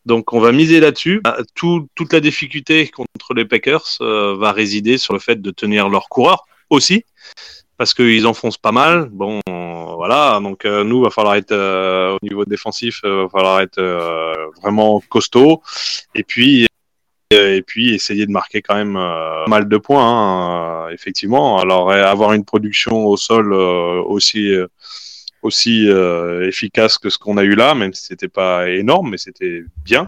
[0.07, 1.21] Donc, on va miser là-dessus.
[1.23, 6.09] Bah, toute la difficulté contre les Packers va résider sur le fait de tenir leur
[6.09, 7.05] coureur aussi,
[7.79, 9.09] parce qu'ils enfoncent pas mal.
[9.13, 10.41] Bon, voilà.
[10.43, 13.81] Donc, nous, va falloir être au niveau défensif, va falloir être
[14.61, 15.63] vraiment costaud.
[16.17, 16.67] Et puis,
[17.33, 21.59] et puis essayer de marquer quand même euh, mal de points, hein, euh, effectivement.
[21.59, 24.53] Alors avoir une production au sol euh, aussi
[25.43, 25.89] aussi
[26.47, 30.07] efficace que ce qu'on a eu là, même si c'était pas énorme, mais c'était bien.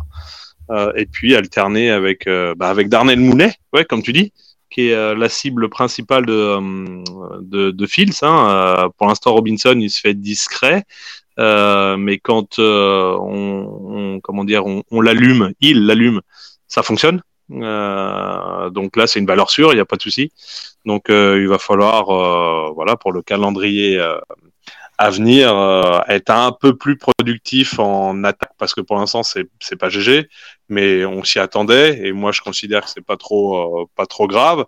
[0.97, 4.33] et puis alterner avec bah, avec Darnell Mounet, ouais, comme tu dis,
[4.71, 8.23] qui est la cible principale de de, Fields.
[8.23, 8.91] Hein.
[8.97, 10.85] pour l'instant, Robinson, il se fait discret.
[11.37, 16.21] mais quand on, comment dire, on l'allume, il l'allume,
[16.75, 17.23] ça fonctionne.
[17.53, 20.33] Euh, donc là, c'est une valeur sûre, il n'y a pas de souci.
[20.85, 24.01] Donc euh, il va falloir, euh, voilà, pour le calendrier
[24.99, 25.49] à venir,
[26.09, 30.29] être un peu plus productif en attaque parce que pour l'instant, c'est c'est pas GG,
[30.69, 34.65] mais on s'y attendait et moi je considère que c'est pas trop pas trop grave.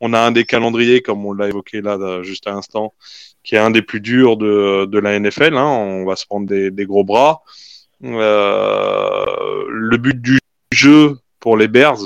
[0.00, 2.94] On a un des calendriers, comme on l'a évoqué là juste à l'instant,
[3.44, 5.56] qui est un des plus durs de, de la NFL.
[5.56, 5.66] Hein.
[5.66, 7.42] On va se prendre des, des gros bras.
[8.00, 10.38] le but du
[10.72, 11.98] jeu pour les Bears,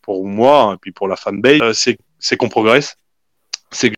[0.00, 2.96] pour moi, et puis pour la fanbase, euh, c'est, c'est qu'on progresse.
[3.72, 3.96] C'est que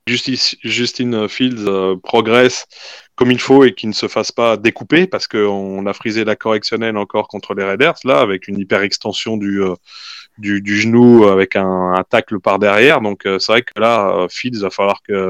[0.64, 2.66] Justin Fields euh, progresse
[3.14, 6.37] comme il faut et qu'il ne se fasse pas découper parce qu'on a frisé la
[6.37, 9.74] correctionnelle encore contre les Raiders, là, avec une hyper extension du, euh,
[10.40, 13.03] genou avec un, un, tacle par derrière.
[13.03, 15.29] Donc c'est vrai que là, Fields va falloir que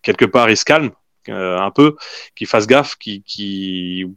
[0.00, 0.90] quelque part il se calme
[1.28, 1.96] un peu,
[2.34, 4.08] qu'il fasse gaffe, qu'il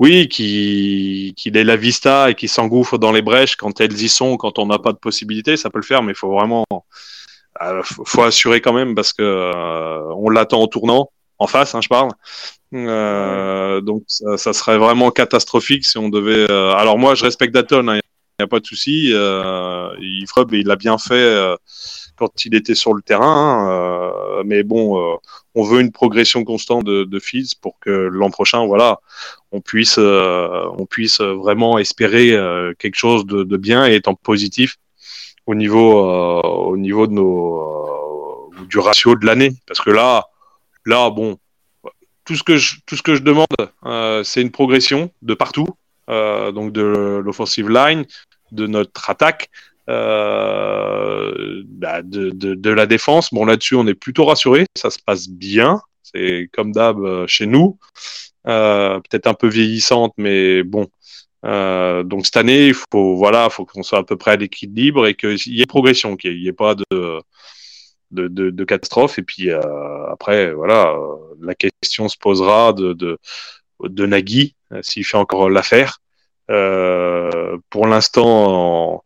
[0.00, 4.08] oui, qui qu'il ait la vista et qui s'engouffre dans les brèches quand elles y
[4.08, 6.64] sont, quand on n'a pas de possibilité, ça peut le faire, mais il faut vraiment,
[7.62, 11.80] euh, faut assurer quand même parce que euh, on l'attend en tournant, en face, hein,
[11.82, 12.10] je parle.
[12.72, 16.50] Euh, donc ça, serait vraiment catastrophique si on devait.
[16.50, 18.00] Euh, alors moi, je respecte Datton, il hein,
[18.38, 19.10] n'y a pas de souci.
[19.10, 21.56] Il il a bien fait
[22.20, 23.24] quand il était sur le terrain.
[23.26, 25.18] Hein, mais bon,
[25.54, 29.00] on veut une progression constante de, de Fields pour que l'an prochain, voilà,
[29.52, 34.76] on puisse, euh, on puisse vraiment espérer euh, quelque chose de, bien et étant positif
[35.46, 39.52] au niveau, euh, au niveau de nos, du ratio de l'année.
[39.66, 40.26] Parce que là,
[40.86, 41.38] là, bon,
[42.24, 43.46] tout ce que je, tout ce que je demande,
[44.24, 45.66] c'est une progression de partout,
[46.06, 48.04] donc de l'offensive line,
[48.52, 49.50] de notre attaque.
[49.88, 53.32] Euh, bah de, la défense.
[53.32, 54.66] Bon, là-dessus, on est plutôt rassuré.
[54.76, 55.80] Ça se passe bien.
[56.02, 57.78] C'est comme d'hab chez nous.
[58.46, 60.88] Euh, peut-être un peu vieillissante, mais bon.
[61.44, 65.06] Euh, donc cette année, il faut voilà, faut qu'on soit à peu près à l'équilibre
[65.06, 69.18] et qu'il y ait progression, qu'il n'y ait pas de catastrophe.
[69.18, 69.60] Et puis euh,
[70.10, 70.94] après, voilà,
[71.40, 73.18] la question se posera de, de,
[73.82, 75.98] de Nagui, s'il fait encore l'affaire.
[76.50, 79.04] Euh, pour l'instant,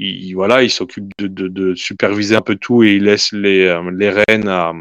[0.00, 4.48] il, voilà, il s'occupe de, superviser un peu tout et il laisse les, les rênes
[4.48, 4.72] à,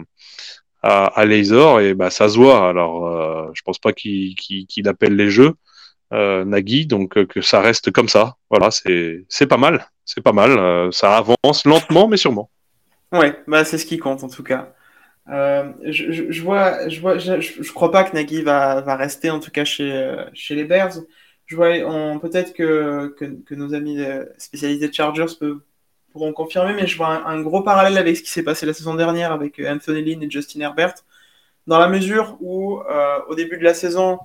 [0.82, 2.70] à, à et bah ça se voit.
[2.70, 5.54] Alors euh, je pense pas qu'il qu'il appelle les jeux,
[6.12, 8.36] Nagui, donc que ça reste comme ça.
[8.50, 10.92] Voilà, c'est pas mal, c'est pas mal.
[10.94, 12.50] ça avance lentement mais sûrement.
[13.12, 14.74] Ouais, bah c'est ce qui compte en tout cas.
[15.32, 19.30] Euh, je, je, vois, je vois, je, je, crois pas que Nagy va, va rester
[19.30, 20.94] en tout cas chez, chez les Bears.
[21.50, 21.70] Je vois,
[22.20, 23.16] peut-être que,
[23.56, 23.98] nos amis
[24.38, 25.62] spécialisés Chargers peuvent,
[26.12, 28.94] pourront confirmer, mais je vois un, gros parallèle avec ce qui s'est passé la saison
[28.94, 30.94] dernière avec Anthony Lynn et Justin Herbert,
[31.66, 34.20] dans la mesure où euh, au début de la saison,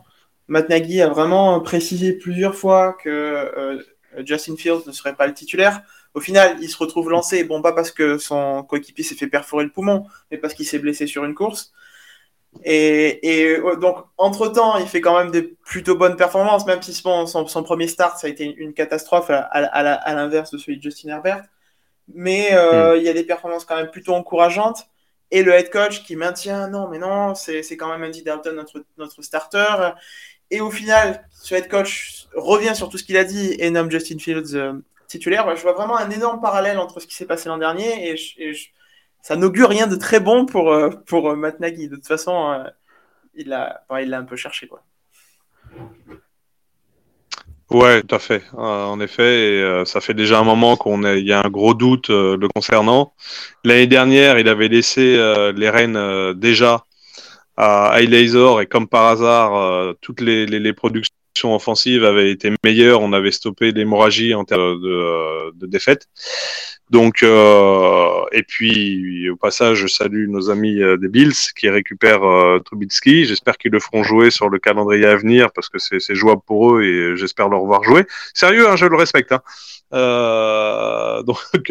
[0.48, 3.82] Matt Nagy a vraiment précisé plusieurs fois que euh,
[4.24, 5.82] Justin Fields ne serait pas le titulaire.
[6.14, 9.64] Au final, il se retrouve lancé, bon, pas parce que son coéquipier s'est fait perforer
[9.64, 11.72] le poumon, mais parce qu'il s'est blessé sur une course.
[12.62, 17.26] Et, euh, donc, entre-temps, il fait quand même des plutôt bonnes performances, même si son,
[17.26, 21.44] son, premier start, ça a été une catastrophe à, l'inverse de celui de Justin Herbert.
[22.12, 22.98] Mais euh, hmm.
[22.98, 24.86] il y a des performances quand même plutôt encourageantes.
[25.30, 28.84] Et le head coach qui maintient, non, mais non, c'est quand même Andy Dalton, notre,
[28.98, 29.92] notre starter.
[30.50, 33.90] Et au final, ce head coach revient sur tout ce qu'il a dit et nomme
[33.90, 34.74] Justin Fields euh,
[35.08, 35.56] titulaire.
[35.56, 38.52] Je vois vraiment un énorme parallèle entre ce qui s'est passé l'an dernier et,
[39.24, 41.88] ça n'augure rien de très bon pour, euh, pour euh, Matt Nagy.
[41.88, 42.64] De toute façon, euh,
[43.34, 44.68] il l'a un peu cherché.
[44.68, 44.82] Quoi.
[47.70, 48.44] Ouais, tout à fait.
[48.52, 52.46] en effet, ça fait déjà un moment qu'on il y a un gros doute le
[52.54, 53.14] concernant.
[53.64, 55.16] L'année dernière, il avait laissé
[55.56, 56.84] les rênes déjà
[57.56, 63.12] à Laser et comme par hasard, toutes les, les productions offensive avait été meilleure, on
[63.12, 66.08] avait stoppé l'hémorragie en termes de, défaite.
[66.90, 72.24] Donc, euh, et puis au passage, je salue nos amis euh, des Bills qui récupèrent
[72.24, 73.24] euh, Trubitsky.
[73.24, 76.76] J'espère qu'ils le feront jouer sur le calendrier à venir parce que c'est jouable pour
[76.76, 78.06] eux et j'espère le revoir jouer.
[78.34, 79.32] Sérieux, hein, je le respecte.
[79.32, 79.42] Hein.
[81.26, 81.70] Donc,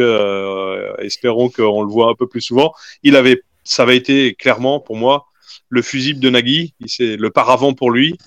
[0.99, 2.73] espérons qu'on le voit un peu plus souvent.
[3.03, 5.27] Il avait, ça avait été clairement pour moi
[5.69, 6.73] le fusible de Nagui.
[6.85, 8.17] C'est le paravent pour lui.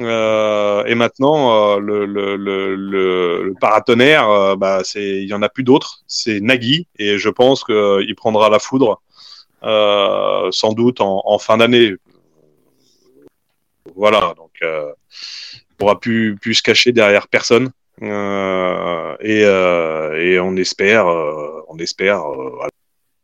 [0.00, 5.48] Euh, et maintenant, euh, le, le, le, le, paratonnerre, euh, bah, il y en a
[5.48, 6.00] plus d'autres.
[6.06, 9.00] C'est Nagui, et je pense qu'il prendra la foudre,
[9.62, 11.94] sans doute en, en fin d'année.
[13.96, 17.70] Voilà, donc il pourra plus, plus se cacher derrière personne.
[18.00, 22.22] et, et on espère, on espère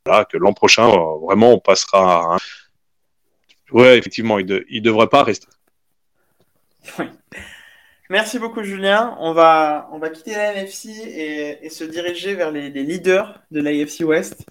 [0.07, 0.89] voilà, que l'an prochain,
[1.23, 2.35] vraiment, on passera.
[2.35, 2.39] À
[3.73, 5.49] Ouais, effectivement, il, ne il devrait pas rester.
[8.11, 9.17] Merci beaucoup Julien.
[9.21, 10.91] On va, on va quitter la NFC
[11.63, 14.47] et, se diriger vers les, leaders de l'AFC West,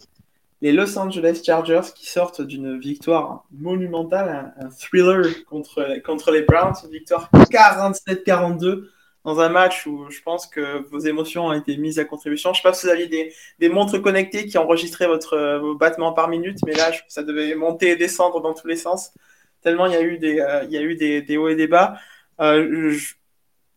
[0.61, 6.73] les Los Angeles Chargers qui sortent d'une victoire monumentale, un, thriller contre, contre les Browns,
[6.83, 8.89] une victoire 47-42
[9.23, 12.53] dans un match où je pense que vos émotions ont été mises à contribution.
[12.53, 15.75] Je ne sais pas si vous aviez des, des, montres connectées qui enregistraient votre, vos
[15.75, 19.13] battements par minute, mais là, ça devait monter et descendre dans tous les sens,
[19.61, 21.55] tellement il y a eu des, euh, il y a eu des, des hauts et
[21.55, 21.95] des bas.
[22.39, 22.97] Euh,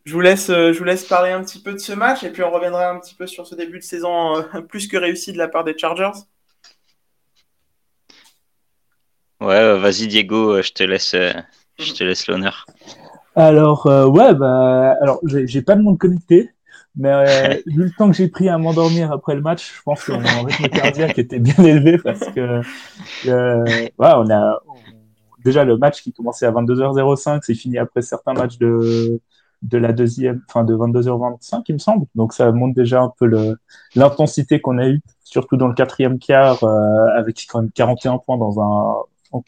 [0.05, 2.31] je, vous laisse, euh, je vous laisse parler un petit peu de ce match et
[2.31, 5.33] puis on reviendra un petit peu sur ce début de saison euh, plus que réussi
[5.33, 6.19] de la part des Chargers.
[9.41, 12.65] Ouais, vas-y Diego, je te laisse, je te laisse l'honneur.
[13.35, 16.53] Alors ouais, bah alors j'ai pas de monde connecté,
[16.97, 20.25] mais vu le temps que j'ai pris à m'endormir après le match, je pense qu'on
[20.25, 22.63] a un rythme cardiaque qui était bien élevé parce que
[23.27, 24.63] ouais, on a
[25.47, 29.21] déjà le match qui commençait à 22h05, c'est fini après certains matchs de,
[29.63, 32.07] de la deuxième, enfin de 22h25, il me semble.
[32.15, 33.57] Donc ça montre déjà un peu
[33.95, 38.37] l'intensité qu'on a eue, surtout dans le quatrième quart, euh, avec quand même 41 points
[38.37, 38.97] dans un,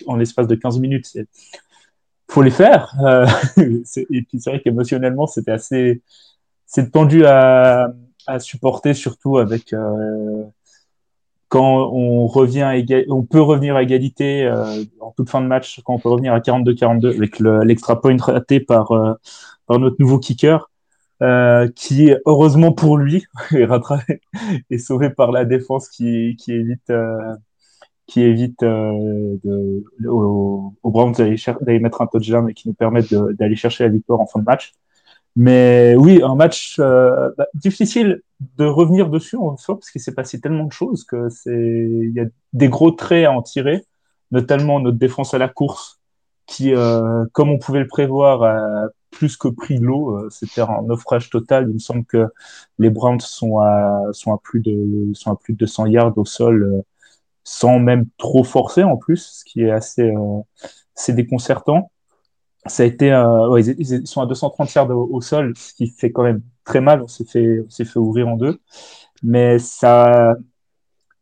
[0.07, 1.15] en, l'espace de 15 minutes.
[1.15, 1.27] Il
[2.31, 2.95] faut les faire.
[3.05, 6.03] Euh, et puis c'est vrai qu'émotionnellement, c'était assez,
[6.65, 7.93] c'est tendu à,
[8.27, 10.45] à supporter, surtout avec euh,
[11.49, 15.95] quand on revient on peut revenir à égalité euh, en toute fin de match, quand
[15.95, 19.15] on peut revenir à 42-42 avec l'extra point raté par, euh,
[19.67, 20.71] par notre nouveau kicker,
[21.23, 23.25] euh, qui heureusement pour lui
[24.71, 26.93] est, sauvé par la défense qui, qui évite
[28.07, 33.03] qui évite de, au, au Browns d'aller mettre un touchdown et qui nous permet
[33.39, 34.75] d'aller chercher la victoire en fin de match.
[35.39, 38.23] Mais oui, un match euh, bah, difficile
[38.59, 42.13] de revenir dessus en soi parce qu'il s'est passé tellement de choses que c'est il
[42.13, 43.85] y a des gros traits à en tirer,
[44.33, 46.01] notamment notre défense à la course
[46.47, 50.17] qui, euh, comme on pouvait le prévoir, a plus que pris l'eau.
[50.17, 51.67] Euh, c'était un naufrage total.
[51.69, 52.27] Il me semble que
[52.79, 56.25] les Browns sont à sont à plus de sont à plus de 200 yards au
[56.25, 56.83] sol euh,
[57.45, 60.41] sans même trop forcer en plus, ce qui est assez euh,
[60.95, 61.91] c'est déconcertant
[62.69, 63.09] ça a été,
[63.79, 67.03] ils, sont à 230 yards au, sol, ce qui fait quand même très mal.
[67.03, 68.61] On s'est fait, on s'est fait ouvrir en deux,
[69.23, 70.37] mais ça,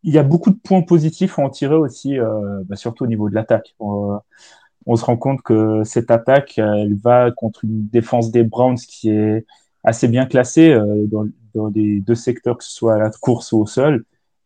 [0.03, 3.07] il y a beaucoup de points positifs à en tirer aussi, euh, bah, surtout au
[3.09, 3.75] niveau de l'attaque.
[3.81, 9.11] On se rend compte que cette attaque, elle va contre une défense des Browns qui
[9.11, 9.45] est
[9.83, 11.27] assez bien classée euh, dans,
[11.75, 14.05] les deux secteurs, que ce soit à la course ou au sol.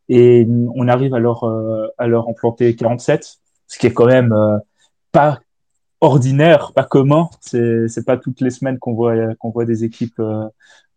[0.09, 4.35] Et on arrive à leur, euh, à leur implanter 47, ce qui est quand même
[5.13, 5.41] pas
[6.01, 7.29] ordinaire, pas commun.
[7.41, 10.21] C'est, c'est pas toutes les semaines qu'on voit, qu'on voit des équipes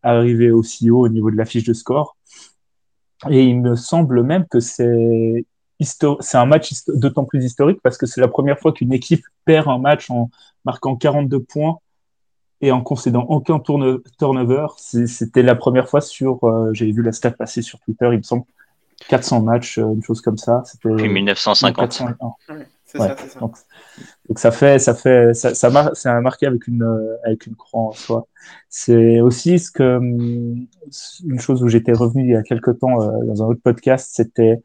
[0.04, 2.16] arriver aussi haut au niveau de la fiche de score.
[3.30, 5.46] Et il me semble même que c'est
[6.22, 9.68] c'est un match d'autant plus historique parce que c'est la première fois qu'une équipe perd
[9.68, 10.30] un match en
[10.66, 11.80] marquant 42 points
[12.62, 14.68] et en concédant aucun turnover.
[14.78, 18.24] C'était la première fois sur, euh, j'avais vu la stat passer sur Twitter, il me
[18.24, 18.46] semble,
[19.10, 20.64] 400 matchs, euh, une chose comme ça.
[20.86, 22.04] Depuis 1950.
[22.96, 23.40] Ça, ça.
[23.40, 23.56] Donc,
[24.38, 27.82] ça fait, ça fait, ça, ça, c'est un marqué avec une, euh, avec une croix
[27.82, 28.28] en soi.
[28.70, 30.68] C'est aussi ce que, hum,
[31.26, 34.62] une chose où j'étais revenu il y a quelque temps dans un autre podcast, c'était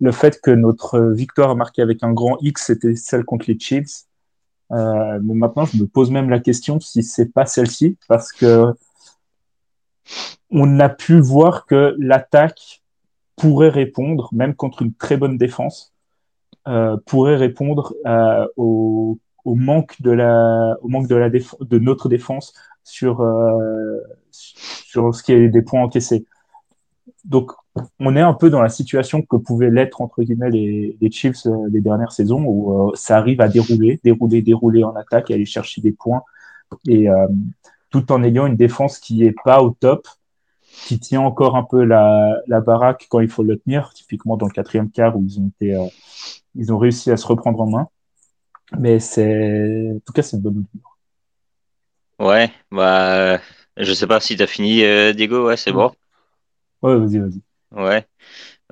[0.00, 4.04] le fait que notre victoire marquée avec un grand X, c'était celle contre les Chiefs.
[4.72, 8.72] Euh, mais maintenant, je me pose même la question si c'est pas celle-ci, parce que
[10.50, 12.82] on a pu voir que l'attaque
[13.36, 15.92] pourrait répondre, même contre une très bonne défense,
[16.68, 22.08] euh, pourrait répondre euh, au, au, manque de la, au manque de la de notre
[22.08, 22.52] défense
[22.84, 23.98] sur euh,
[24.30, 26.26] sur ce qui est des points encaissés.
[27.24, 27.52] Donc,
[27.98, 31.46] on est un peu dans la situation que pouvaient l'être, entre guillemets, les, les Chiefs
[31.46, 35.34] euh, des dernières saisons, où euh, ça arrive à dérouler, dérouler, dérouler en attaque et
[35.34, 36.22] aller chercher des points,
[36.88, 37.08] et
[37.90, 40.06] tout en ayant une défense qui est pas au top,
[40.86, 44.46] qui tient encore un peu la, la baraque quand il faut le tenir, typiquement dans
[44.46, 45.76] le quatrième quart où ils ont été,
[46.54, 47.88] ils ont réussi à se reprendre en main.
[48.78, 50.68] Mais c'est, en tout cas, c'est une bonne nouvelle.
[52.18, 53.38] Ouais, bah,
[53.76, 54.82] je sais pas si tu as fini,
[55.14, 55.92] Diego, ouais, c'est bon.
[56.82, 57.40] Ouais, vas-y, vas-y.
[57.72, 58.06] Ouais.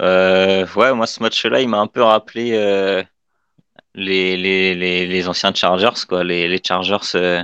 [0.00, 3.02] Euh, ouais, moi, ce match-là, il m'a un peu rappelé euh,
[3.94, 7.42] les, les, les, les, anciens Chargers, quoi, les, les Chargers euh,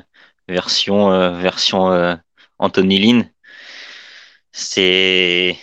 [0.48, 2.14] version, euh, version euh,
[2.58, 3.30] Anthony Lynn.
[4.56, 5.58] C'est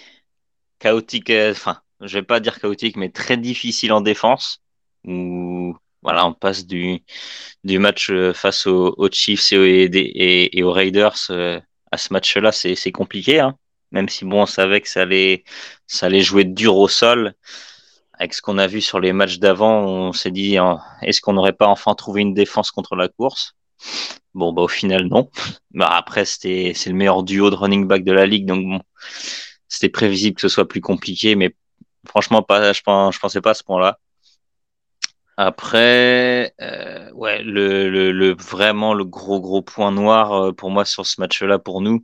[0.80, 4.62] chaotique, enfin, je vais pas dire chaotique, mais très difficile en défense.
[5.06, 7.04] Où, voilà, on passe du,
[7.64, 11.16] match face aux, Chiefs et, aux Raiders
[11.92, 13.39] à ce match-là, c'est compliqué.
[13.39, 13.58] Hein
[13.92, 15.44] même si bon, on savait que ça allait,
[15.88, 17.34] ça allait jouer dur au sol.
[18.14, 21.34] Avec ce qu'on a vu sur les matchs d'avant, on s'est dit, hein, est-ce qu'on
[21.34, 23.54] n'aurait pas enfin trouvé une défense contre la course?
[24.34, 25.30] Bon, bah au final non.
[25.72, 28.82] Bah après, c'est le meilleur duo de running back de la ligue, donc
[29.68, 31.56] c'était prévisible que ce soit plus compliqué, mais
[32.08, 34.00] franchement, pas, je, pense, pensais pas à ce point-là.
[35.38, 41.20] Après, euh, ouais, le, vraiment le gros gros point noir euh, pour moi sur ce
[41.22, 42.04] match-là pour nous,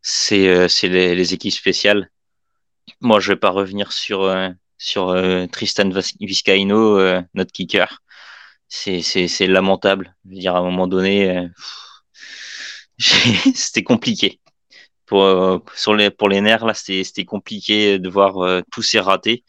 [0.00, 2.10] c'est euh, les, équipes spéciales.
[3.00, 4.34] Moi, je vais pas revenir sur
[4.78, 5.14] sur
[5.52, 6.98] Tristan Vizcaino,
[7.34, 8.02] notre kicker.
[8.74, 10.16] C'est lamentable.
[10.24, 11.48] Je veux dire, à un moment donné,
[13.54, 14.40] c'était compliqué.
[15.06, 19.44] Pour sur les pour les nerfs là, c'était compliqué de voir tous ces ratés.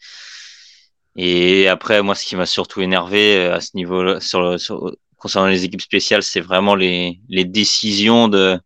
[1.16, 5.64] Et après, moi, ce qui m'a surtout énervé à ce niveau-là, sur, sur, concernant les
[5.64, 8.58] équipes spéciales, c'est vraiment les, les décisions de,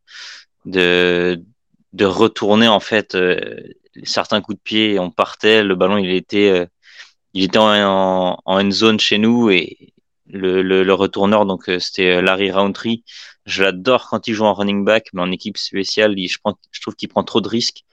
[0.64, 1.42] de,
[1.92, 3.38] de retourner en fait euh,
[4.04, 6.66] certains coups de pied, on partait, le ballon il était euh,
[7.34, 9.92] il était en, en, end zone chez nous et
[10.28, 13.04] le, retourneur donc euh, c'était Larry Roundtree.
[13.46, 17.08] Je l'adore quand il joue en running back, mais en équipe spéciale, je, trouve qu'il
[17.08, 17.84] prend trop de risques.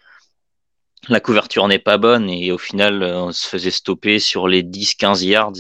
[1.07, 5.23] La couverture n'est pas bonne et au final on se faisait stopper sur les 10-15
[5.23, 5.53] yards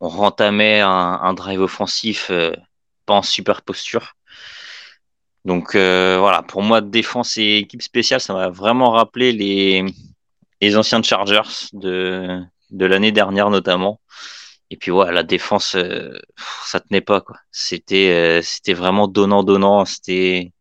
[0.00, 2.30] on rentamait un, drive offensif
[3.06, 4.14] pas en super posture.
[5.44, 11.02] Donc euh, voilà, pour moi, défense et équipe spéciale, ça m'a vraiment rappelé les, anciens
[11.02, 14.00] Chargers de l'année dernière notamment.
[14.72, 16.18] Et puis voilà, la défense, euh,
[16.64, 17.36] ça tenait pas quoi.
[17.50, 19.84] C'était euh, c'était vraiment donnant donnant.
[19.84, 20.52] C'était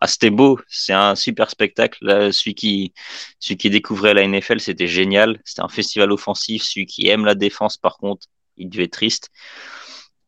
[0.00, 0.60] ah, c'était beau.
[0.68, 2.32] C'est un super spectacle.
[2.34, 2.92] Celui qui
[3.40, 5.40] celui qui découvrait la NFL, c'était génial.
[5.46, 6.64] C'était un festival offensif.
[6.64, 8.26] Celui qui aime la défense, par contre,
[8.58, 9.30] il devait être triste.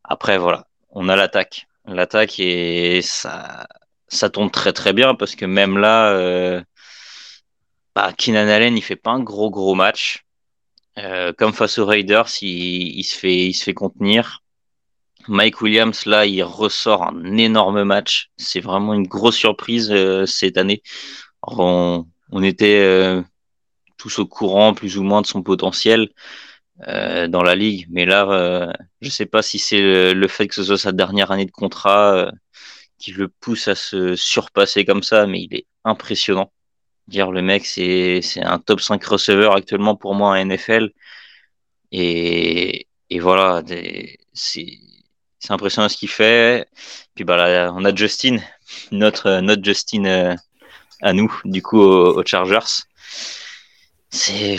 [0.03, 3.67] Après voilà, on a l'attaque, l'attaque et ça
[4.07, 6.63] ça tombe très très bien parce que même là, euh,
[7.95, 10.25] bah, Keenan Allen, il fait pas un gros gros match.
[10.99, 14.43] Euh, comme face aux Raiders, il, il, se fait, il se fait contenir.
[15.27, 18.31] Mike Williams, là, il ressort un énorme match.
[18.37, 20.81] C'est vraiment une grosse surprise euh, cette année.
[21.43, 23.21] on, on, était euh,
[23.97, 26.09] tous au courant, plus ou moins, de son potentiel
[26.87, 27.87] euh, dans la ligue.
[27.91, 31.31] Mais là, je sais pas si c'est le, le, fait que ce soit sa dernière
[31.31, 32.31] année de contrat
[32.97, 36.51] qui le pousse à se surpasser comme ça, mais il est impressionnant.
[37.09, 40.91] Dire le mec, c'est un top 5 receveur actuellement pour moi en NFL.
[41.91, 43.63] Et, et voilà,
[44.33, 44.77] c'est
[45.49, 46.67] impressionnant ce qu'il fait.
[47.15, 48.37] Puis bah là, on a Justin,
[48.91, 50.35] notre notre Justin euh,
[51.01, 52.83] à nous, du coup aux, Chargers.
[54.11, 54.57] C'est,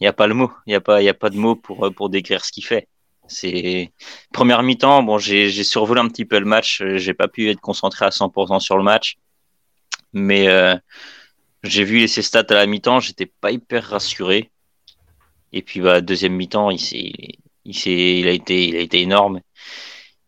[0.00, 1.92] il y a pas le mot, il y a pas, a pas de mots pour
[1.94, 2.88] pour décrire ce qu'il fait.
[3.28, 3.92] C'est
[4.32, 8.06] première mi-temps, bon, j'ai survolé un petit peu le match, j'ai pas pu être concentré
[8.06, 9.16] à 100% sur le match,
[10.12, 10.76] mais euh,
[11.68, 14.50] j'ai vu ses stats à la mi-temps, j'étais pas hyper rassuré.
[15.52, 17.12] Et puis bah deuxième mi-temps, il s'est
[17.64, 19.40] il il a été il a été énorme.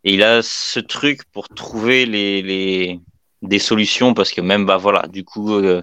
[0.05, 3.01] Et il a ce truc pour trouver les, les
[3.43, 5.83] des solutions parce que même bah voilà, du coup euh,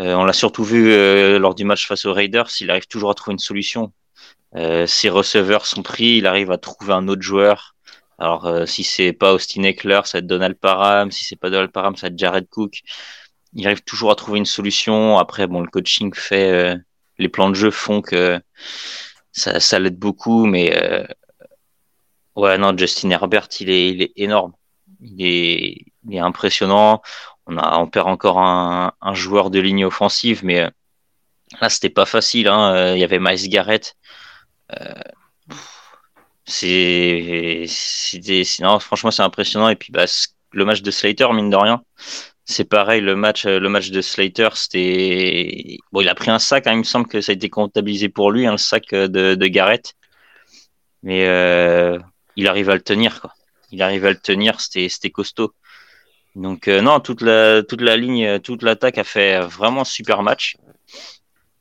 [0.00, 3.10] euh, on l'a surtout vu euh, lors du match face aux Raiders, il arrive toujours
[3.10, 3.92] à trouver une solution.
[4.86, 7.74] ses receveurs sont pris, il arrive à trouver un autre joueur.
[8.18, 11.72] Alors si c'est pas Austin Eckler, ça va être Donald Parham, si c'est pas Donald
[11.72, 12.82] Parham, ça va être Jared Cook.
[13.54, 15.18] Il arrive toujours à trouver une solution.
[15.18, 16.76] Après bon, le coaching fait
[17.18, 18.40] les plans de jeu font que
[19.32, 21.04] ça, l'aide beaucoup, mais euh,
[22.36, 24.52] ouais, non, Justin Herbert, il est, énorme.
[25.00, 27.02] Il est, impressionnant.
[27.46, 30.70] On, a, perd encore un, joueur de ligne offensive, mais euh,
[31.60, 32.48] là, c'était pas facile.
[32.48, 32.74] Hein.
[32.74, 33.96] Euh, il y avait Miles Garrett.
[34.78, 34.94] Euh,
[36.46, 37.66] c'est,
[38.80, 39.68] franchement, c'est impressionnant.
[39.68, 40.04] Et puis, bah,
[40.52, 41.82] le match de Slater, mine de rien,
[42.44, 46.66] c'est pareil, le match, le match de Slater, c'était bon, il a pris un sac.
[46.66, 49.46] Hein, il me semble que ça a été comptabilisé pour lui, hein, sac de, de
[49.46, 49.94] Garrett,
[51.02, 51.98] mais euh,
[52.36, 53.32] il arrive à le tenir, quoi.
[53.72, 55.54] Il arrive à le tenir, c'était costaud.
[56.36, 60.22] Donc euh, non, toute la toute la ligne, toute l'attaque a fait vraiment un super
[60.22, 60.56] match.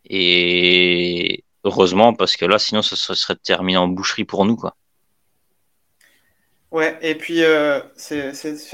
[0.05, 4.75] Et heureusement parce que là, sinon, ça serait terminé en boucherie pour nous, quoi.
[6.73, 8.33] Ouais, et puis euh, c'est,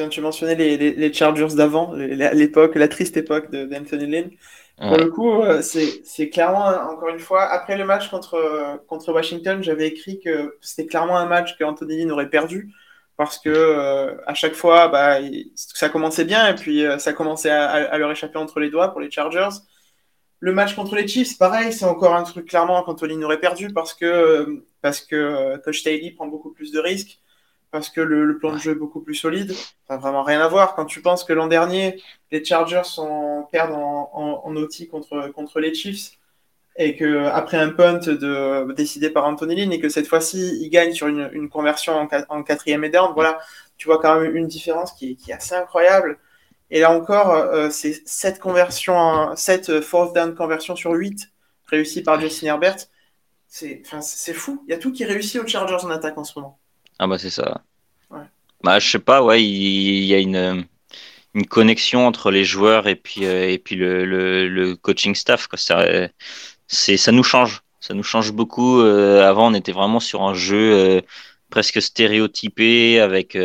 [0.09, 4.31] tu mentionnais les, les, Chargers d'avant, l'époque, la triste époque d'Anthony Lynn.
[4.77, 9.61] Pour le coup, euh, c'est, clairement, encore une fois, après le match contre, contre Washington,
[9.61, 12.73] j'avais écrit que c'était clairement un match que Anthony Lynn aurait perdu
[13.17, 15.17] parce que euh, à chaque fois, bah,
[15.57, 18.87] ça commençait bien et puis euh, ça commençait à, à, leur échapper entre les doigts
[18.93, 19.49] pour les Chargers.
[20.39, 23.73] Le match contre les Chiefs, pareil, c'est encore un truc clairement qu'Anthony Lynn aurait perdu
[23.73, 27.19] parce que, parce que Coach Staley prend beaucoup plus de risques
[27.71, 29.53] parce que le, plan de jeu est beaucoup plus solide.
[29.87, 30.75] Ça n'a vraiment rien à voir.
[30.75, 32.01] Quand tu penses que l'an dernier,
[32.31, 36.17] les Chargers sont, perdent en, en, OT contre, contre les Chiefs
[36.77, 40.69] et que après un punt de, décidé par Anthony Lynn et que cette fois-ci, ils
[40.69, 43.39] gagnent sur une, une conversion en, en, quatrième et down, voilà,
[43.77, 46.19] tu vois quand même une différence qui, qui est assez incroyable.
[46.71, 51.31] Et là encore, euh, c'est 7 conversions, 7 fourth down conversions sur 8
[51.65, 52.77] réussies par Justin Herbert.
[53.47, 54.63] C'est fou.
[54.67, 56.59] Il y a tout qui réussit aux Chargers en attaque en ce moment.
[56.99, 57.63] Ah bah c'est ça.
[58.11, 58.19] Ouais.
[58.63, 60.65] Bah je sais pas, ouais, il, y a une,
[61.33, 65.57] une connexion entre les joueurs et puis euh, et puis le, le, coaching staff quoi.
[65.57, 65.85] Ça,
[66.67, 68.81] c'est ça nous change, ça nous change beaucoup.
[68.81, 71.01] Euh, avant on était vraiment sur un jeu euh,
[71.49, 73.37] presque stéréotypé avec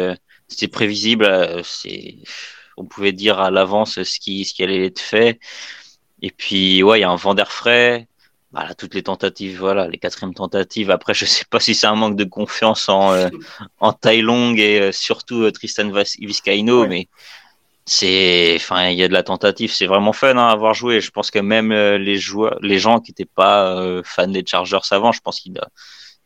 [0.48, 2.18] c'était prévisible, c'est
[2.76, 5.38] on pouvait dire à l'avance ce qui ce qui allait être fait.
[6.22, 8.08] Et puis ouais, il y a un vent d'air frais
[8.54, 10.90] voilà, toutes les tentatives, voilà, les quatrièmes tentatives.
[10.92, 13.28] Après, je sais pas si c'est un manque de confiance en, euh,
[13.80, 13.92] en
[14.22, 15.90] longue et euh, surtout euh, Tristan
[16.20, 17.08] Vizcaino, mais
[17.84, 19.72] c'est, enfin, il y a de la tentative.
[19.72, 21.00] C'est vraiment fun hein, à avoir joué.
[21.00, 25.10] Je pense que même les joueurs, les gens qui n'étaient pas fans des Chargers avant,
[25.10, 25.68] je pense qu'ils doivent,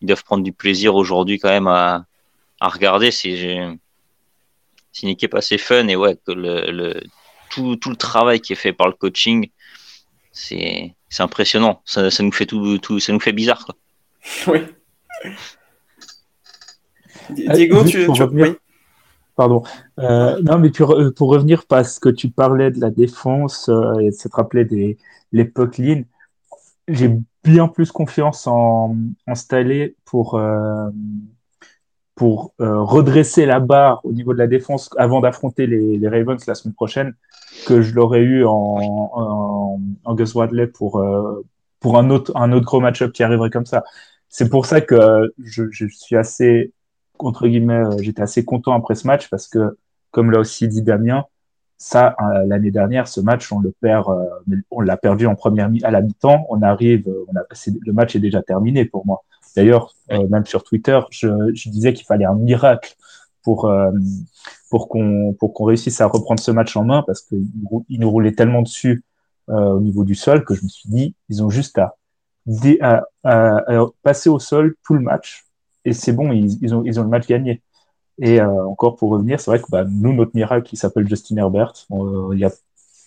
[0.03, 2.05] ils doivent prendre du plaisir aujourd'hui quand même à,
[2.61, 3.11] à regarder.
[3.11, 3.66] C'est,
[4.93, 7.03] c'est une équipe assez fun et ouais, que le, le
[7.51, 9.49] tout, tout le travail qui est fait par le coaching,
[10.39, 11.82] c'est c'est impressionnant.
[11.84, 13.64] Ça, ça, nous fait tout, tout, ça nous fait bizarre.
[13.64, 13.74] Quoi.
[14.47, 14.61] Oui.
[17.30, 18.22] Diego, tu, tu...
[18.22, 18.55] Revenir...
[19.36, 19.62] Pardon.
[19.99, 24.11] Euh, non, mais euh, pour revenir parce que tu parlais de la défense euh, et
[24.11, 24.99] de se rappeler des
[25.32, 26.03] l'époque Lean,
[26.89, 27.11] j'ai
[27.45, 30.89] bien plus confiance en, en Staley pour euh,
[32.18, 36.44] pour euh, redresser la barre au niveau de la défense avant d'affronter les, les, Ravens
[36.48, 37.14] la semaine prochaine
[37.64, 41.46] que je l'aurais eu en, en, en, Gus Wadley pour, euh,
[41.78, 43.84] pour un, autre, un autre gros match-up qui arriverait comme ça.
[44.28, 46.72] C'est pour ça que je, je suis assez,
[47.20, 49.78] entre guillemets, euh, j'étais assez content après ce match parce que,
[50.10, 51.24] comme l'a aussi dit Damien,
[51.76, 52.16] ça,
[52.46, 54.06] l'année dernière, ce match, on le perd,
[54.72, 56.44] on l'a perdu en première mi à la mi-temps.
[56.48, 57.44] On arrive, on a,
[57.86, 59.22] le match est déjà terminé pour moi.
[59.59, 62.94] D'ailleurs, euh, même sur Twitter, je, je disais qu'il fallait un miracle
[63.42, 63.90] pour euh,
[64.70, 65.34] pour qu'on
[65.64, 67.44] réussisse à reprendre ce match en main parce qu'il
[67.98, 69.02] nous roulait tellement dessus
[69.48, 71.96] euh, au niveau du sol que je me suis dit ils ont juste à,
[72.80, 75.44] à, à, passer au sol tout le match
[75.84, 77.61] et c'est bon ils, ils, ont ils ont le match gagné.
[78.20, 81.38] Et euh, encore pour revenir c'est vrai que bah, nous notre miracle il s'appelle Justin
[81.38, 81.72] Herbert.
[81.90, 82.52] Il y a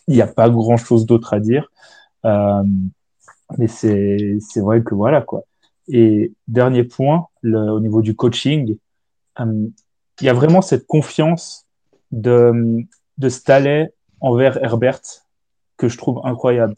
[0.10, 1.72] y a pas grand chose d'autre à dire.
[2.26, 2.64] Euh,
[3.58, 5.46] mais c'est c'est vrai que voilà quoi
[5.92, 8.78] et dernier point, au niveau du coaching,
[9.40, 9.68] euh,
[10.20, 11.66] il y a vraiment cette confiance
[12.12, 12.86] de,
[13.18, 13.90] de
[14.22, 15.02] envers Herbert
[15.78, 16.76] que je trouve incroyable.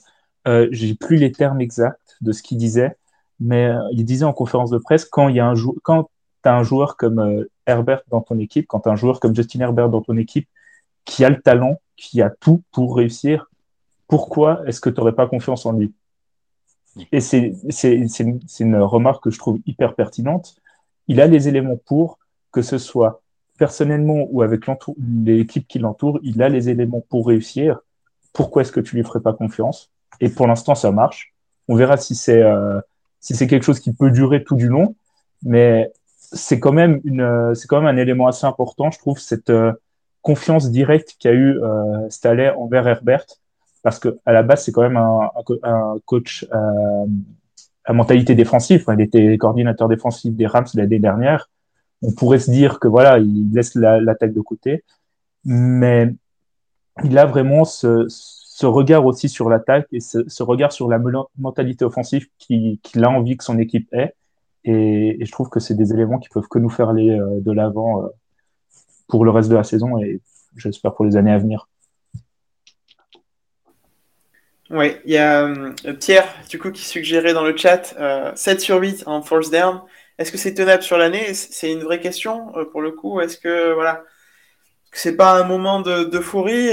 [0.48, 2.96] Euh, J'ai plus les termes exacts de ce qu'il disait,
[3.40, 7.50] mais euh, il disait en conférence de presse quand tu as un joueur comme euh,
[7.68, 10.48] Herbert dans ton équipe, quand tu as un joueur comme Justin Herbert dans ton équipe
[11.06, 13.50] qui a le talent, qui a tout pour réussir,
[14.08, 15.94] pourquoi est-ce que tu n'aurais pas confiance en lui?
[17.12, 17.54] Et c'est
[18.60, 20.56] une remarque que je trouve hyper pertinente.
[21.08, 22.20] Il a les éléments pour,
[22.52, 23.22] que ce soit
[23.58, 24.66] personnellement ou avec
[25.26, 27.80] l'équipe qui l'entoure, il a les éléments pour réussir.
[28.34, 29.92] Pourquoi est-ce que tu lui ferais pas confiance?
[30.20, 31.34] Et pour l'instant, ça marche.
[31.68, 32.80] On verra si c'est euh,
[33.20, 34.96] si c'est quelque chose qui peut durer tout du long,
[35.44, 39.50] mais c'est quand même une c'est quand même un élément assez important, je trouve, cette
[39.50, 39.72] euh,
[40.22, 43.26] confiance directe qu'a eu euh, Staley envers Herbert,
[43.84, 47.06] parce que à la base, c'est quand même un, coach euh,
[47.86, 48.86] à mentalité défensive.
[48.88, 51.50] il était coordinateur défensif des Rams l'année dernière
[52.04, 54.84] on pourrait se dire que voilà, il laisse l'attaque de côté,
[55.46, 56.14] mais
[57.04, 58.08] il a vraiment ce,
[58.66, 61.00] regard aussi sur l'attaque et ce, regard sur la
[61.38, 64.14] mentalité offensive qu'il a envie que son équipe ait.
[64.66, 67.52] Et, je trouve que c'est des éléments qui peuvent que nous faire aller euh, de
[67.52, 68.08] l'avant euh,
[69.08, 70.22] pour le reste de la saison et
[70.56, 71.68] j'espère pour les années à venir.
[74.74, 77.94] Oui, il y a euh, Pierre du coup qui suggérait dans le chat
[78.36, 79.82] 7 sur 8 en force down.
[80.18, 81.36] Est-ce que c'est tenable sur l'année?
[81.36, 83.22] C'est une vraie question euh, pour le coup?
[83.22, 84.04] Est-ce que voilà,
[84.92, 86.72] c'est pas un moment d'euphorie?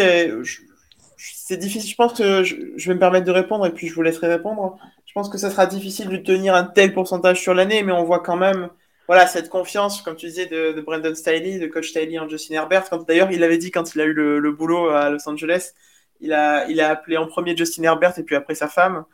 [1.18, 1.90] C'est difficile.
[1.90, 4.78] Je pense que je, vais me permettre de répondre et puis je vous laisserai répondre.
[5.04, 8.04] Je pense que ça sera difficile de tenir un tel pourcentage sur l'année, mais on
[8.04, 8.70] voit quand même
[9.08, 12.84] voilà cette confiance, comme tu disais, de, Brandon Staley, de coach Staley en Justin Herbert.
[13.06, 15.74] D'ailleurs, il avait dit quand il a eu le, boulot à Los Angeles,
[16.20, 19.04] il a, il a appelé en premier Justin Herbert et puis après sa femme.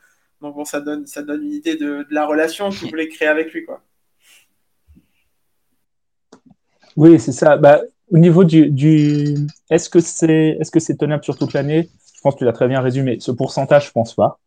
[0.40, 3.52] Donc bon, ça donne, ça donne une idée de, la relation qu'il voulait créer avec
[3.52, 3.82] lui, quoi.
[6.96, 7.56] Oui, c'est ça.
[7.56, 9.34] Bah, au niveau du,
[9.70, 11.88] est-ce que c'est est-ce que c'est tenable sur toute l'année?
[12.14, 13.18] Je pense que tu l'as très bien résumé.
[13.20, 14.38] Ce pourcentage, je pense pas.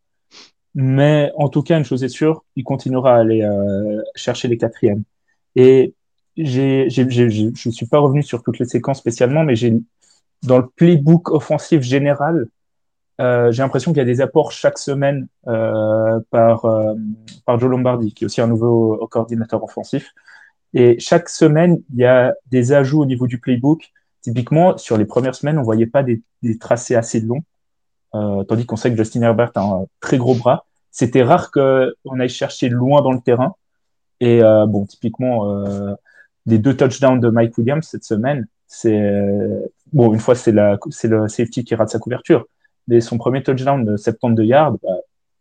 [0.74, 4.56] Mais en tout cas, une chose est sûre, il continuera à aller euh, chercher les
[4.56, 5.02] quatrièmes.
[5.56, 5.94] Et
[6.36, 6.88] je
[7.70, 9.74] suis pas revenu sur toutes les séquences spécialement, mais j'ai
[10.42, 12.46] dans le playbook offensif général,
[13.20, 16.94] euh, j'ai l'impression qu'il y a des apports chaque semaine euh, par euh,
[17.44, 20.12] par Joe Lombardi, qui est aussi un nouveau coordinateur offensif.
[20.72, 23.90] Et chaque semaine, il y a des ajouts au niveau du playbook.
[24.22, 27.42] Typiquement, sur les premières semaines, on voyait pas des, des tracés assez longs,
[28.14, 30.66] euh, tandis qu'on sait que Justin Herbert a un très gros bras.
[30.90, 33.54] C'était rare qu'on aille chercher loin dans le terrain.
[34.20, 35.94] Et euh, bon, typiquement, euh,
[36.46, 39.00] des deux touchdowns de Mike Williams cette semaine, c'est
[39.92, 42.46] bon, une fois c'est le safety qui rate sa couverture,
[42.88, 44.88] mais son premier touchdown de 72 yards, bah,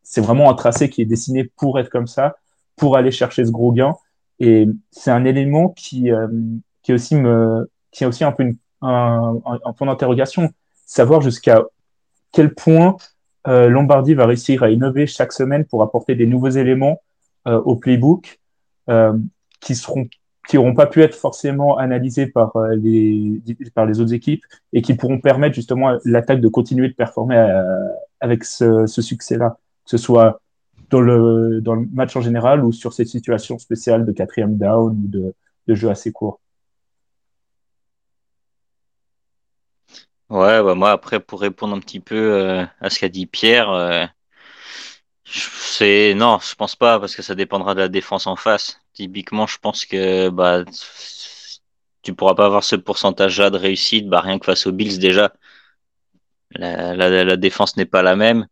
[0.03, 2.37] c'est vraiment un tracé qui est dessiné pour être comme ça,
[2.75, 3.95] pour aller chercher ce gros gain.
[4.39, 6.27] Et c'est un élément qui, euh,
[6.81, 10.49] qui aussi me, qui est aussi un peu une, un, un, point d'interrogation,
[10.85, 11.63] savoir jusqu'à
[12.31, 12.97] quel point
[13.47, 17.01] euh, Lombardi va réussir à innover chaque semaine pour apporter des nouveaux éléments
[17.47, 18.39] euh, au playbook
[18.89, 19.17] euh,
[19.59, 20.07] qui seront
[20.49, 23.41] qui n'auront pas pu être forcément analysés par euh, les
[23.75, 24.43] par les autres équipes
[24.73, 27.37] et qui pourront permettre justement à l'attaque de continuer de performer
[28.19, 30.41] avec ce, succès-là, que ce soit
[30.89, 34.91] dans le, dans le match en général ou sur ces situations spéciales de quatrième down
[34.91, 35.33] ou de,
[35.67, 36.39] de jeu assez court
[40.29, 43.71] Ouais, bah moi après pour répondre un petit peu euh, à ce qu'a dit Pierre,
[43.71, 44.05] euh,
[45.25, 48.79] c'est non, je pense pas parce que ça dépendra de la défense en face.
[48.99, 50.65] Typiquement, je pense que bah
[52.01, 55.31] tu pourras pas avoir ce pourcentage-là de réussite, bah rien que face aux Bills déjà.
[56.51, 58.47] La, défense n'est pas la même.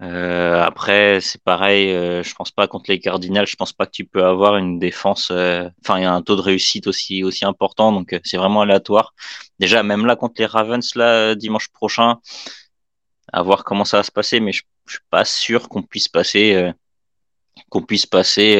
[0.00, 3.90] Euh, après, c'est pareil, euh, je pense pas contre les Cardinals, je pense pas que
[3.90, 7.22] tu peux avoir une défense, euh, enfin, il y a un taux de réussite aussi,
[7.22, 9.14] aussi important, donc euh, c'est vraiment aléatoire.
[9.58, 12.20] Déjà, même là, contre les Ravens, là, dimanche prochain,
[13.32, 16.08] à voir comment ça va se passer, mais je, je suis pas sûr qu'on puisse
[16.08, 16.72] passer,
[17.68, 18.56] qu'on puisse passer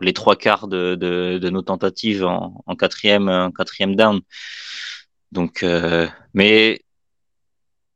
[0.00, 4.20] les trois quarts de, de, nos tentatives en, quatrième, en quatrième down.
[5.32, 5.64] Donc,
[6.34, 6.80] mais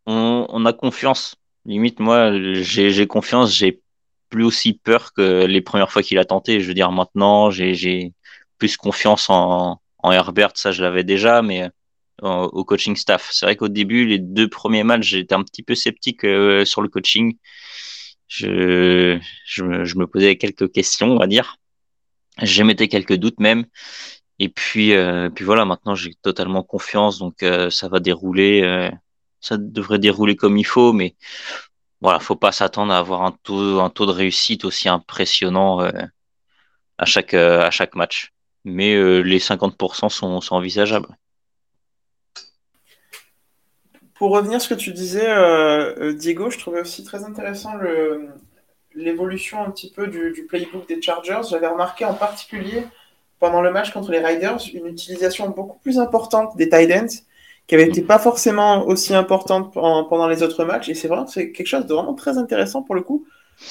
[0.07, 2.33] on, a confiance Limite, moi,
[2.63, 3.81] j'ai confiance, j'ai
[4.31, 6.61] plus aussi peur que les premières fois qu'il a tenté.
[6.61, 8.13] Je veux dire, maintenant, j'ai
[8.59, 11.69] plus confiance en, en Herbert, ça je l'avais déjà, mais
[12.23, 13.31] euh, au coaching staff.
[13.33, 16.83] C'est vrai qu'au début, les deux premiers matchs, j'étais un petit peu sceptique euh, sur
[16.83, 17.37] le coaching.
[18.29, 21.57] Je, je, me, je, me, posais quelques questions, on va dire.
[22.41, 23.67] J'émettais quelques doutes même.
[24.39, 28.91] Et puis, euh, puis voilà, maintenant j'ai totalement confiance, donc euh, ça va dérouler
[29.43, 31.17] ça devrait dérouler comme il faut, mais
[32.01, 35.91] voilà, faut pas s'attendre à avoir un taux, un taux de réussite aussi impressionnant euh,
[36.99, 38.33] à chaque euh, à chaque match.
[38.65, 41.09] mais euh, les 50% sont, sont envisageables.
[44.23, 47.73] Pour revenir à ce que tu disais, euh, euh, Diego, je trouvais aussi très intéressant
[48.95, 51.41] l'évolution un petit peu du, playbook des Chargers.
[51.51, 52.85] J'avais remarqué en particulier
[53.41, 57.25] pendant le match contre les Riders une utilisation beaucoup plus importante des tight
[57.67, 60.89] qui avait été pas forcément aussi importante pendant, les autres matchs.
[60.89, 63.27] Et c'est vraiment c'est quelque chose de vraiment très intéressant pour le coup,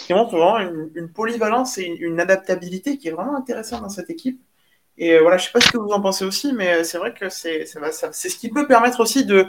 [0.05, 4.41] qui montre vraiment une, polyvalence et une, adaptabilité qui est vraiment intéressante dans cette équipe.
[4.97, 7.13] Et euh, voilà, je sais pas ce que vous en pensez aussi, mais c'est vrai
[7.13, 9.47] que c'est c'est ce qui peut permettre aussi de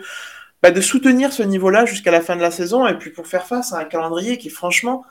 [0.62, 3.46] bah, de soutenir ce niveau-là jusqu'à la fin de la saison et puis pour faire
[3.46, 5.04] face à un calendrier qui franchement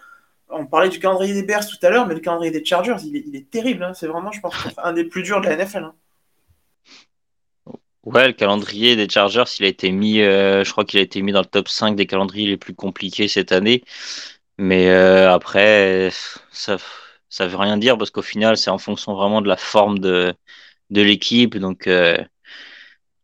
[0.51, 3.15] on parlait du calendrier des Bears tout à l'heure, mais le calendrier des Chargers, il
[3.15, 3.83] est, il est terrible.
[3.83, 3.93] Hein.
[3.93, 5.85] C'est vraiment, je pense, un des plus durs de la NFL.
[5.85, 5.95] Hein.
[8.03, 11.21] Ouais, le calendrier des Chargers, il a été mis, euh, je crois qu'il a été
[11.21, 13.83] mis dans le top 5 des calendriers les plus compliqués cette année.
[14.57, 16.09] Mais euh, après,
[16.51, 16.77] ça,
[17.29, 20.33] ça veut rien dire parce qu'au final, c'est en fonction vraiment de la forme de,
[20.89, 21.57] de l'équipe.
[21.57, 22.17] Donc, euh,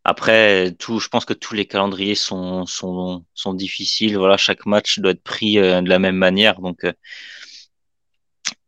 [0.07, 4.17] après, tout, je pense que tous les calendriers sont, sont, sont difficiles.
[4.17, 6.61] Voilà, chaque match doit être pris euh, de la même manière.
[6.61, 6.93] Donc, euh,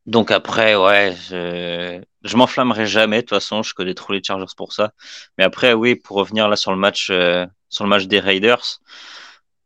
[0.06, 3.18] donc après, ouais, je, je m'enflammerai jamais.
[3.18, 4.92] De toute façon, je connais trop les Chargers pour ça.
[5.38, 8.82] Mais après, oui, pour revenir là sur le match, euh, sur le match des Raiders,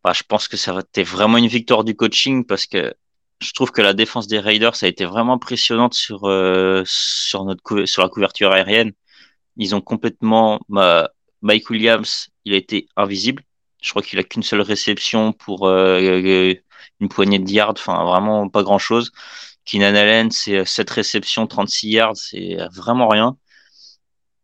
[0.04, 2.94] bah, je pense que ça va être vraiment une victoire du coaching parce que
[3.42, 7.86] je trouve que la défense des Raiders a été vraiment impressionnante sur euh, sur notre
[7.86, 8.92] sur la couverture aérienne.
[9.58, 11.13] Ils ont complètement bah,
[11.44, 13.44] Mike Williams, il a été invisible.
[13.82, 16.54] Je crois qu'il a qu'une seule réception pour euh,
[17.00, 19.12] une poignée de yards, enfin vraiment pas grand chose.
[19.66, 23.38] Keenan Allen, c'est 7 réceptions, 36 yards, c'est vraiment rien.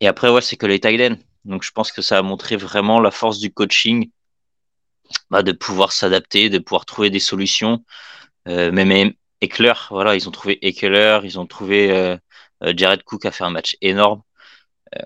[0.01, 1.17] Et après, ouais, c'est que les Titans.
[1.45, 4.11] Donc je pense que ça a montré vraiment la force du coaching,
[5.29, 7.83] bah, de pouvoir s'adapter, de pouvoir trouver des solutions.
[8.47, 12.17] Euh, même Eckler, voilà, ils ont trouvé Eckler, ils ont trouvé euh,
[12.63, 14.21] euh Jared Cook a fait un match énorme.
[14.95, 15.01] Euh,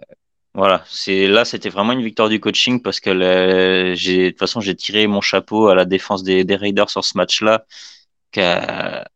[0.55, 3.11] voilà, c'est là c'était vraiment une victoire du coaching parce que
[3.95, 7.17] j'ai de toute façon j'ai tiré mon chapeau à la défense des, Raiders sur ce
[7.17, 7.65] match-là,
[8.31, 9.07] qui a,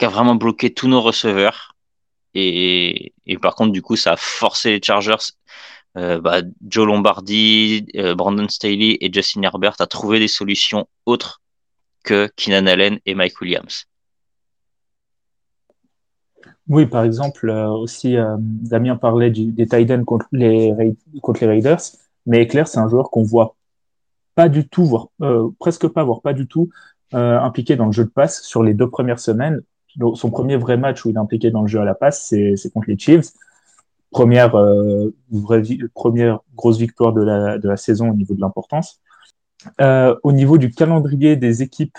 [0.00, 1.74] vraiment bloqué tous nos receveurs.
[2.34, 5.16] Et, et par contre, du coup, ça a forcé les Chargers,
[5.96, 11.40] euh, bah, Joe Lombardi, euh, Brandon Staley et Justin Herbert à trouver des solutions autres
[12.04, 13.86] que Keenan Allen et Mike Williams.
[16.68, 20.74] Oui, par exemple, euh, aussi, euh, Damien parlait des Titans contre les,
[21.22, 21.80] contre les Raiders,
[22.26, 23.54] mais Eclair, c'est un joueur qu'on voit
[24.34, 26.70] pas du tout, voire euh, presque pas, voire pas du tout
[27.12, 29.62] impliqué dans le jeu de passe sur les deux premières semaines.
[30.14, 32.72] Son premier vrai match où il est impliqué dans le jeu à la passe, c'est
[32.74, 33.28] contre les Chiefs.
[34.10, 34.54] Première,
[35.30, 35.62] vraie,
[35.94, 39.00] première grosse victoire de la saison au niveau de l'importance.
[39.80, 41.96] au niveau du calendrier des équipes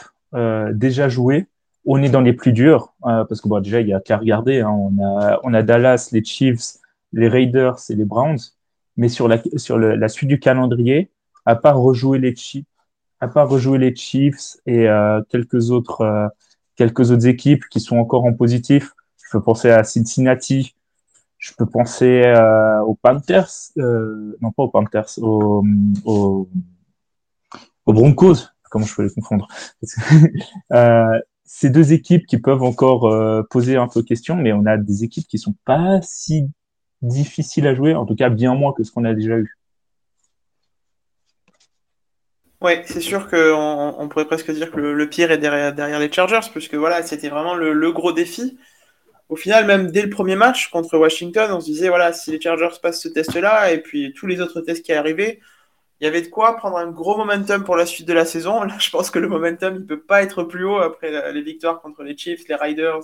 [0.74, 1.48] déjà jouées,
[1.88, 4.18] on est dans les plus durs, euh, parce que bon, déjà, il y a qu'à
[4.18, 4.60] regarder.
[4.60, 6.78] Hein, on, a, on a Dallas, les Chiefs,
[7.14, 8.38] les Raiders et les Browns.
[8.98, 11.10] Mais sur la, sur le, la suite du calendrier,
[11.46, 12.66] à part rejouer les Chiefs,
[13.22, 16.28] à part rejouer les Chiefs et euh, quelques autres euh,
[16.76, 20.76] quelques autres équipes qui sont encore en positif, je peux penser à Cincinnati,
[21.38, 25.64] je peux penser euh, aux Panthers, non pas aux Panthers, aux,
[26.06, 26.50] aux,
[27.86, 28.36] aux Broncos,
[28.70, 29.48] comment je peux les confondre?
[31.48, 35.06] ces deux équipes qui peuvent encore euh, poser un peu question, mais on a des
[35.06, 36.46] équipes qui sont pas si
[37.02, 39.58] difficiles à jouer, en tout cas bien moins que ce qu'on a déjà eu.
[42.60, 46.12] Oui, c'est sûr qu'on on pourrait presque dire que le, pire est derrière, derrière, les
[46.12, 48.58] Chargers, puisque voilà, c'était vraiment le, le, gros défi.
[49.30, 52.42] Au final, même dès le premier match contre Washington, on se disait, voilà, si les
[52.42, 55.40] Chargers passent ce test-là, et puis tous les autres tests qui arrivaient,
[56.00, 58.64] il y avait de quoi prendre un gros momentum pour la suite de la saison.
[58.64, 61.82] Là, je pense que le momentum, il peut pas être plus haut après les victoires
[61.82, 63.02] contre les Chiefs, les Riders,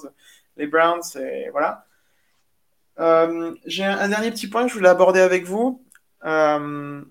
[0.57, 1.85] les Browns, et voilà.
[2.99, 5.83] Euh, J'ai un, dernier petit point que je voulais aborder avec vous.
[6.25, 7.01] Euh,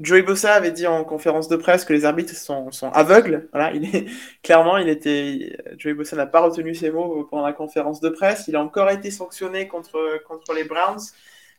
[0.00, 3.48] Joey Bossa avait dit en conférence de presse que les arbitres sont, aveugles.
[3.52, 3.72] Voilà,
[4.42, 8.48] clairement, il était, Joey Bossa n'a pas retenu ses mots pendant la conférence de presse.
[8.48, 11.00] Il a encore été sanctionné contre contre les Browns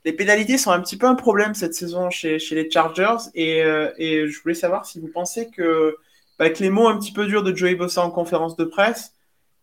[0.06, 3.92] les pénalités sont un petit peu un problème cette saison chez, les Chargers et, euh,
[3.98, 5.98] et, je voulais savoir si vous pensez que,
[6.38, 9.14] bah, que les mots un petit peu durs de Joey Bossa en conférence de presse,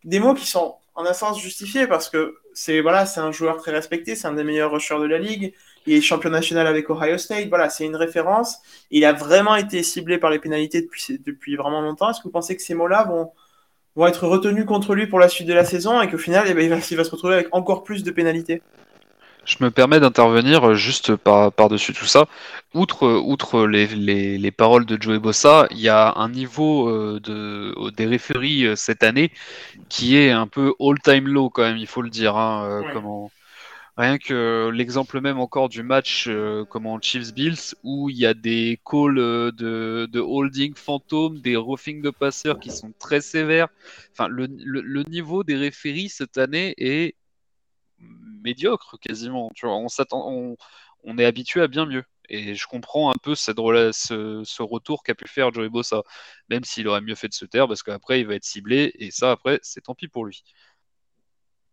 [0.05, 3.70] des mots qui sont en un sens justifiés parce que c'est voilà, un joueur très
[3.70, 5.55] respecté, c'est un des meilleurs rushers de la ligue,
[5.86, 8.59] il est champion national avec Ohio State, voilà, c'est une référence.
[8.90, 12.11] Il a vraiment été ciblé par les pénalités depuis, depuis vraiment longtemps.
[12.11, 13.32] Est-ce que vous pensez que ces mots-là vont,
[14.07, 16.62] être retenus contre lui pour la suite de la saison et qu'au final, eh ben,
[16.62, 18.62] il va se retrouver avec encore plus de pénalités?
[19.45, 22.26] Je me permets d'intervenir juste par, par-dessus tout ça.
[22.74, 27.20] Outre, outre les, les, les, paroles de Joey Bossa, il y a un niveau euh,
[27.20, 29.30] de, des référies euh, cette année
[29.88, 32.36] qui est un peu all-time low quand même, il faut le dire.
[32.36, 32.93] Hein, euh, ouais.
[32.93, 33.30] comment...
[33.99, 36.26] Rien que l'exemple même encore du match
[36.70, 42.09] comment Chiefs-Bills où il y a des calls de, de, holding fantôme, des roughing de
[42.09, 43.68] passeurs qui sont très sévères.
[44.12, 47.16] Enfin, le, le, niveau des référies cette année est
[48.43, 49.51] médiocre quasiment.
[49.55, 50.57] Tu vois, on,
[51.05, 52.05] on, est habitué à bien mieux.
[52.28, 56.03] Et je comprends un peu cette, ce, ce retour qu'a pu faire Joey Bossa,
[56.49, 59.11] même s'il aurait mieux fait de se taire, parce qu'après il va être ciblé, et
[59.11, 60.45] ça après c'est tant pis pour lui.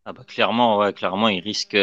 [0.06, 1.78] Ah bah clairement, clairement, il risque,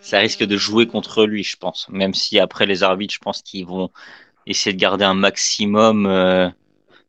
[0.00, 1.88] ça risque de jouer contre lui, je pense.
[1.88, 3.90] Même si après les arbitres, je pense qu'ils vont
[4.46, 6.48] essayer de garder un maximum euh,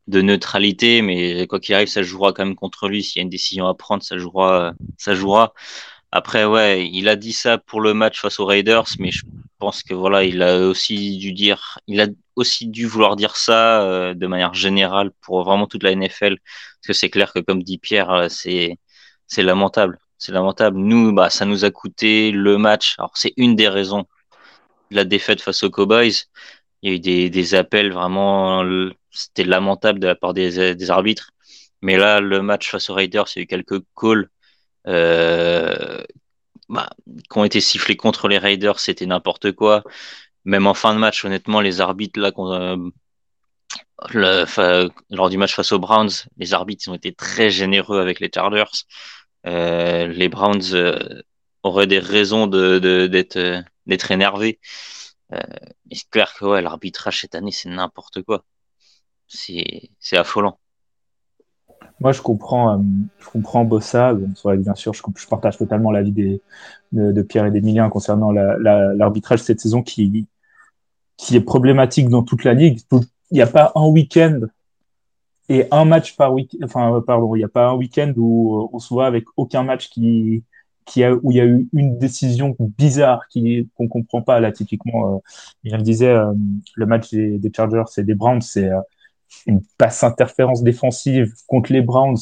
[0.08, 3.04] de neutralité, mais quoi qu'il arrive, ça jouera quand même contre lui.
[3.04, 5.54] S'il y a une décision à prendre, ça jouera, ça jouera.
[6.12, 9.24] Après, ouais, il a dit ça pour le match face aux Raiders, mais je
[9.60, 13.82] pense que voilà, il a aussi dû dire, il a aussi dû vouloir dire ça
[13.84, 17.64] euh, de manière générale pour vraiment toute la NFL, parce que c'est clair que comme
[17.64, 18.78] dit Pierre, euh, c'est
[19.43, 20.78] lamentable c'est lamentable.
[20.78, 22.95] Nous, bah, ça nous a coûté le match.
[22.97, 24.06] Alors, c'est une des raisons
[24.91, 26.14] de la défaite face aux Cowboys.
[26.82, 28.64] Il y a eu des, appels vraiment,
[29.12, 31.32] c'était lamentable de la part des, des, arbitres.
[31.82, 34.30] Mais là, le match face aux Raiders, il y a eu quelques calls
[34.86, 38.80] bah, qui ont été sifflés contre les Raiders.
[38.80, 39.84] C'était n'importe quoi.
[40.46, 42.78] Même en fin de match, honnêtement, les arbitres là, euh,
[44.14, 44.46] le,
[45.10, 48.86] lors du match face aux Browns, les arbitres ont été très généreux avec les Chargers.
[49.46, 51.22] Euh, les Browns euh,
[51.64, 54.60] auraient des raisons de, d'être, euh, d'être énervés.
[55.32, 58.46] mais c'est clair que ouais, l'arbitrage cette année, c'est n'importe quoi.
[59.28, 60.60] C'est affolant.
[62.00, 62.84] Moi, je comprends,
[63.20, 64.14] je comprends Bossa.
[64.58, 66.41] bien sûr, je, partage totalement l'avis des,
[66.91, 68.58] de, Pierre et d'Emilien concernant la,
[68.93, 70.28] l'arbitrage cette saison qui,
[71.32, 72.80] est problématique dans toute la ligue.
[72.91, 74.41] Il n'y a pas un week-end
[75.50, 78.68] et un match par week enfin pardon il n'y a pas un week-end où euh,
[78.74, 80.43] on se voit avec aucun match qui
[80.98, 85.20] où il y a eu une décision bizarre qui qu'on comprend pas là typiquement euh,
[85.64, 86.34] il disait euh,
[86.76, 88.80] le match des, Chargers et des Browns c'est euh,
[89.46, 92.18] une passe interférence défensive contre les Browns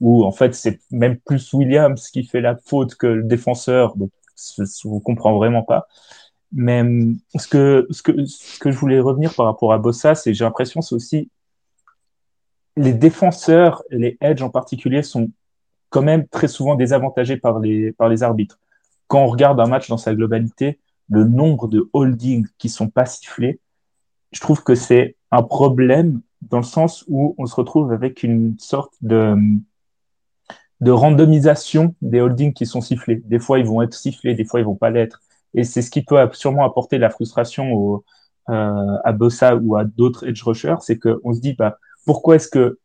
[0.00, 4.10] où en fait c'est même plus Williams qui fait la faute que le défenseur donc
[4.84, 5.86] on comprend vraiment pas
[6.52, 6.82] mais
[7.36, 10.44] ce que ce que ce que je voulais revenir par rapport à Bossa c'est j'ai
[10.44, 11.30] l'impression c'est aussi
[12.76, 15.30] les défenseurs, les edges en particulier, sont
[15.90, 18.58] quand même très souvent désavantagés par les, par les arbitres.
[19.06, 20.78] Quand on regarde un match dans sa globalité,
[21.08, 23.60] le nombre de holdings qui sont pas sifflés,
[24.32, 28.56] je trouve que c'est un problème dans le sens où on se retrouve avec une
[28.58, 29.36] sorte de,
[30.80, 33.22] de randomisation des holdings qui sont sifflés.
[33.24, 35.22] Des fois, ils vont être sifflés, des fois, ils vont pas l'être.
[35.54, 38.02] Et c'est ce qui peut sûrement apporter la frustration
[38.48, 42.48] euh, à Bossa ou à d'autres edge rushers, c'est qu'on se dit, bah, pourquoi est-ce
[42.48, 42.78] que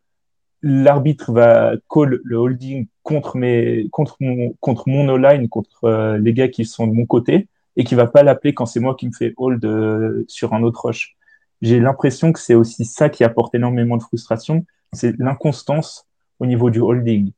[0.64, 6.94] l'arbitre va call le holding contre mon O-line contre euh, les gars qui sont de
[6.94, 10.24] mon côté et qui va pas l'appeler quand c'est moi qui me fais hold euh,
[10.28, 11.16] sur un autre rush.
[11.62, 16.08] J'ai l'impression que c'est aussi ça qui apporte énormément de frustration, c'est l'inconstance
[16.40, 17.32] au niveau du holding.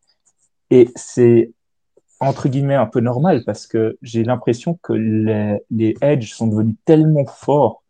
[0.69, 1.51] Et c'est
[2.19, 6.75] entre guillemets un peu normal parce que j'ai l'impression que les, les edges sont devenus
[6.85, 7.83] tellement forts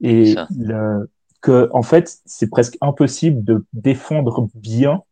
[0.00, 1.10] et le,
[1.42, 5.02] que en fait c'est presque impossible de défendre bien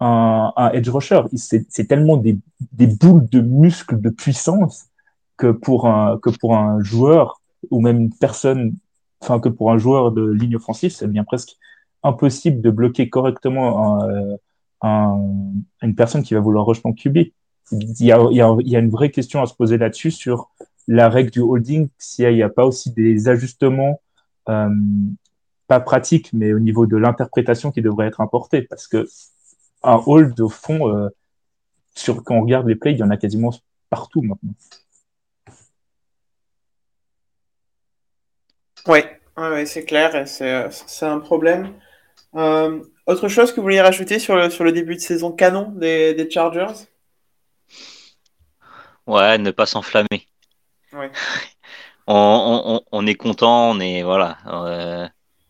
[0.00, 1.22] un, un edge rusher.
[1.34, 2.38] C'est tellement des,
[2.72, 4.86] des, boules de muscles de puissance
[5.36, 7.40] que pour un que pour un joueur
[7.70, 8.76] ou même une personne,
[9.20, 11.56] enfin que pour un joueur de ligne offensive, ça devient presque
[12.02, 14.00] impossible de bloquer correctement
[14.82, 15.18] un,
[15.82, 17.18] une personne qui va vouloir rush en QB.
[17.72, 20.50] Il y, a, une vraie question à se poser là-dessus sur
[20.86, 24.00] la règle du holding, s'il n'y a, pas aussi des ajustements
[24.48, 24.70] euh,
[25.66, 28.62] pas pratique, mais au niveau de l'interprétation qui devrait être importée.
[28.62, 29.08] Parce que
[29.82, 31.08] un hold, au fond, euh,
[31.94, 33.50] sur, quand on regarde les plays, il y en a quasiment
[33.90, 34.54] partout maintenant.
[38.86, 39.00] Oui,
[39.36, 41.74] ouais, c'est clair, c'est un problème.
[42.34, 45.72] Euh, autre chose que vous vouliez rajouter sur le, sur le début de saison canon
[45.72, 46.86] des, des Chargers?
[49.06, 50.28] Ouais, ne pas s'enflammer.
[50.92, 51.10] Ouais.
[52.06, 54.38] on, on, on, est content, on est voilà.
[54.46, 55.08] Euh,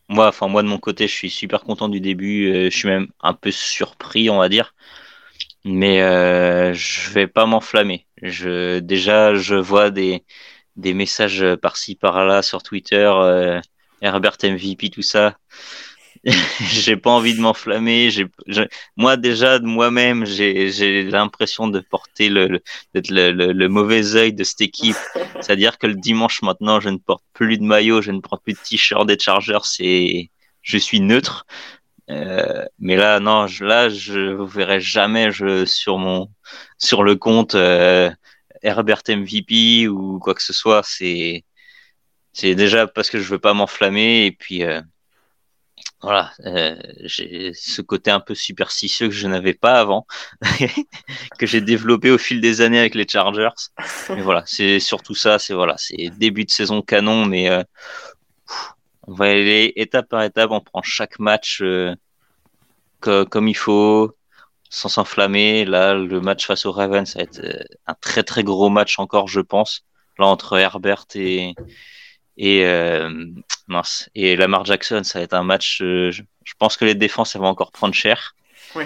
[0.09, 2.51] moi, enfin moi de mon côté, je suis super content du début.
[2.51, 4.73] Euh, je suis même un peu surpris, on va dire.
[5.65, 8.07] Mais euh, je vais pas m'enflammer.
[8.21, 10.23] Je déjà, je vois des
[10.77, 13.59] des messages par-ci par-là sur Twitter, euh,
[14.01, 15.37] Herbert MVP, tout ça.
[16.59, 18.09] j'ai pas envie de m'enflammer.
[18.09, 18.27] J'ai,
[18.95, 22.61] moi déjà de moi-même, j'ai, l'impression de porter le, le,
[23.09, 24.95] le, le, mauvais œil de cette équipe.
[25.41, 28.53] C'est-à-dire que le dimanche maintenant, je ne porte plus de maillot, je ne porte plus
[28.53, 29.59] de t-shirt des Chargers.
[29.63, 30.29] C'est,
[30.61, 31.45] je suis neutre.
[32.09, 36.29] Euh, mais là, non, je, là, je vous verrai jamais je, sur mon,
[36.77, 37.55] sur le compte.
[37.55, 38.09] Euh,
[38.61, 41.43] Herbert MVP ou quoi que ce soit, c'est
[42.33, 44.81] c'est déjà parce que je veux pas m'enflammer et puis euh,
[46.01, 50.05] voilà, euh, j'ai ce côté un peu superstitieux que je n'avais pas avant,
[51.39, 53.49] que j'ai développé au fil des années avec les Chargers.
[54.09, 57.63] Mais voilà, c'est surtout ça, c'est voilà, c'est début de saison canon, mais euh,
[59.07, 61.63] on va aller étape par étape, on prend chaque match
[62.99, 64.16] comme il faut,
[64.69, 65.65] sans s'enflammer.
[65.65, 69.27] Là, le match face aux Ravens, ça va être un très très gros match encore,
[69.27, 69.85] je pense.
[70.19, 71.53] Là, entre Herbert et
[72.37, 73.09] et euh,
[73.67, 75.81] mince et Lamar Jackson, ça va être un match.
[75.81, 78.35] Euh, je, je, pense que les défenses elles vont encore prendre cher.
[78.75, 78.85] Oui.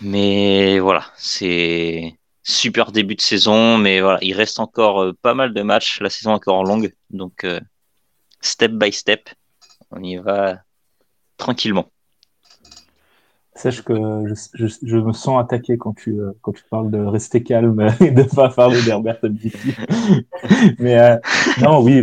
[0.00, 5.52] Mais voilà, c'est super début de saison, mais voilà, il reste encore euh, pas mal
[5.52, 6.00] de matchs.
[6.00, 7.60] La saison est encore longue, donc euh,
[8.40, 9.30] step by step,
[9.90, 10.58] on y va
[11.36, 11.90] tranquillement.
[13.60, 13.92] Sache que
[14.54, 18.22] je, me sens attaqué quand tu, euh, quand tu parles de rester calme et de
[18.22, 19.52] pas parler d'Herbert MVP.
[20.78, 21.16] Mais euh,
[21.60, 22.02] non, oui,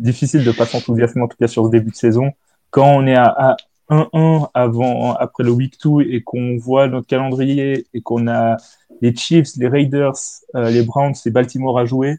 [0.00, 2.32] difficile de pas s'enthousiasmer en tout cas sur ce début de saison.
[2.70, 3.56] Quand on est à
[3.88, 8.58] 1-1 avant, après le week 2 et qu'on voit notre calendrier et qu'on a
[9.00, 10.12] les Chiefs, les Raiders,
[10.56, 12.18] euh, les Browns et Baltimore à jouer,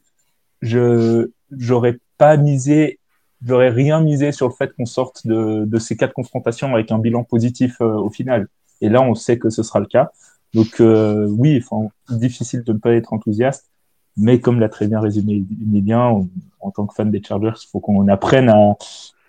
[0.63, 2.99] je j'aurais pas misé
[3.45, 6.97] j'aurais rien misé sur le fait qu'on sorte de, de, ces quatre confrontations avec un
[6.97, 8.47] bilan positif au final.
[8.81, 10.11] Et là, on sait que ce sera le cas.
[10.53, 13.69] Donc euh, oui, enfin, difficile de ne pas être enthousiaste,
[14.17, 17.67] mais comme l'a très bien résumé Emilien, on, en tant que fan des Chargers, il
[17.71, 18.75] faut qu'on apprenne à,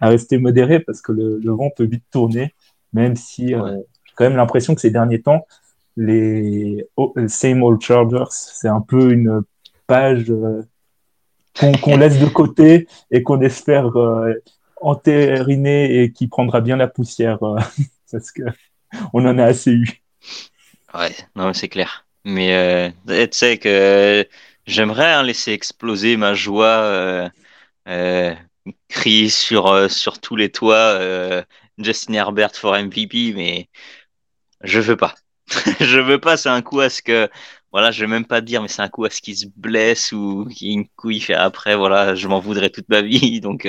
[0.00, 2.54] à, rester modéré parce que le, le, vent peut vite tourner,
[2.92, 5.46] même si euh, j'ai quand même l'impression que ces derniers temps,
[5.96, 9.42] les oh, Same Old Chargers, c'est un peu une
[9.86, 10.62] page euh,
[11.58, 14.34] qu'on qu laisse de côté et qu'on espère euh,
[14.80, 17.58] entériner et qui prendra bien la poussière euh,
[18.12, 18.42] parce que
[19.12, 20.02] on en a assez eu.
[20.94, 22.06] Ouais, non, c'est clair.
[22.24, 24.26] Mais euh, tu sais que
[24.66, 27.28] j'aimerais hein, laisser exploser ma joie, euh,
[27.88, 28.34] euh,
[28.88, 31.00] crier sur, euh, sur tous les toits
[31.78, 33.68] Justin Herbert for MVP, mais
[34.62, 35.14] je veux pas.
[35.80, 37.28] je veux pas, c'est un coup à ce que,
[37.72, 40.12] voilà, je vais même pas dire, mais c'est un coup à ce qu'il se blesse
[40.12, 43.40] ou qu'il fait après, voilà, je m'en voudrais toute ma vie.
[43.40, 43.66] Donc,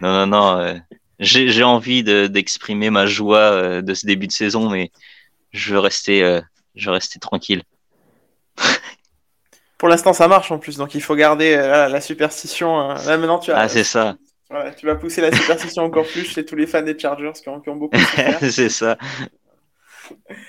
[0.00, 0.80] non, non, non
[1.20, 4.90] j'ai envie d'exprimer de, ma joie euh, de ce début de saison, mais
[5.52, 6.40] je veux rester, euh,
[6.74, 7.62] je veux rester tranquille.
[9.78, 12.88] Pour l'instant, ça marche en plus, donc il faut garder euh, la superstition.
[12.88, 13.58] Là maintenant, tu as.
[13.58, 14.16] Ah, c'est ça.
[14.50, 17.48] Voilà, tu vas pousser la superstition encore plus chez tous les fans des Chargers qui
[17.48, 17.96] ont, qui ont beaucoup.
[18.40, 18.96] c'est ça.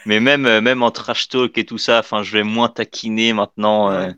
[0.06, 3.90] Mais même, même en trash talk et tout ça, enfin, je vais moins taquiner maintenant.
[3.90, 4.14] Ouais.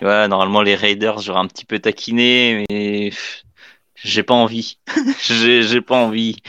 [0.00, 3.10] ouais normalement, les Raiders, j'aurais un petit peu taquiné, mais
[4.02, 4.78] j'ai pas envie.
[5.20, 6.42] j'ai pas envie.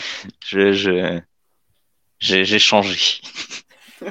[0.45, 1.21] Je, je,
[2.19, 3.21] j'ai changé.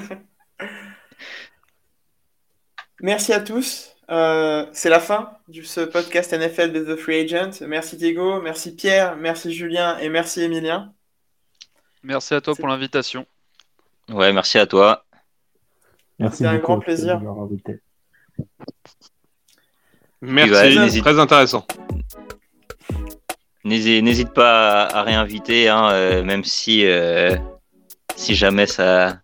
[3.01, 3.95] Merci à tous.
[4.11, 7.65] Euh, c'est la fin de ce podcast NFL de The Free Agent.
[7.67, 10.95] Merci Diego, merci Pierre, merci Julien et merci Emilien.
[12.03, 13.27] Merci à toi pour l'invitation.
[14.09, 15.05] Ouais, merci à toi.
[16.19, 16.39] Merci.
[16.39, 17.21] C'était un grand plaisir.
[20.21, 21.67] Merci, très intéressant.
[23.69, 27.37] N'hésite pas à, à réinviter, hein, euh, même si, euh,
[28.17, 29.19] si jamais ça,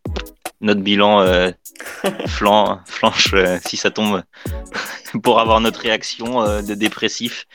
[0.60, 1.50] notre bilan euh,
[2.26, 3.34] flan, flanche,
[3.64, 4.22] si ça tombe,
[5.22, 7.46] pour avoir notre réaction de dépressif.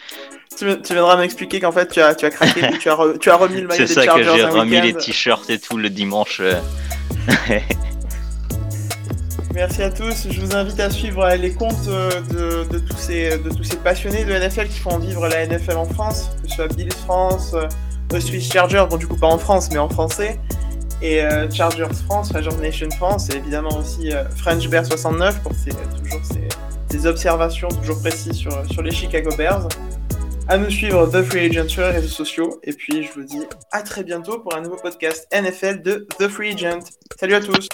[0.57, 3.29] Tu, tu viendras m'expliquer qu'en fait tu as, tu as craqué, tu, as re, tu
[3.29, 4.23] as remis le maillot des Chargers.
[4.23, 6.41] C'est ça que j'ai remis les t-shirts et tout le dimanche.
[9.53, 10.27] Merci à tous.
[10.29, 14.23] Je vous invite à suivre les comptes de, de, tous ces, de tous ces passionnés
[14.23, 18.19] de NFL qui font vivre la NFL en France, que ce soit Bills France, euh,
[18.19, 20.39] Swiss Chargers, bon du coup pas en France mais en français,
[21.01, 25.53] et euh, Chargers France, Chargers Nation France, et évidemment aussi euh, French Bear 69 pour
[25.53, 26.47] ses, toujours ses,
[26.91, 29.67] ses, observations toujours précises sur, sur les Chicago Bears.
[30.47, 33.41] À nous suivre The Free Agent sur les réseaux sociaux, et puis je vous dis
[33.71, 36.79] à très bientôt pour un nouveau podcast NFL de The Free Agent.
[37.19, 37.67] Salut à tous!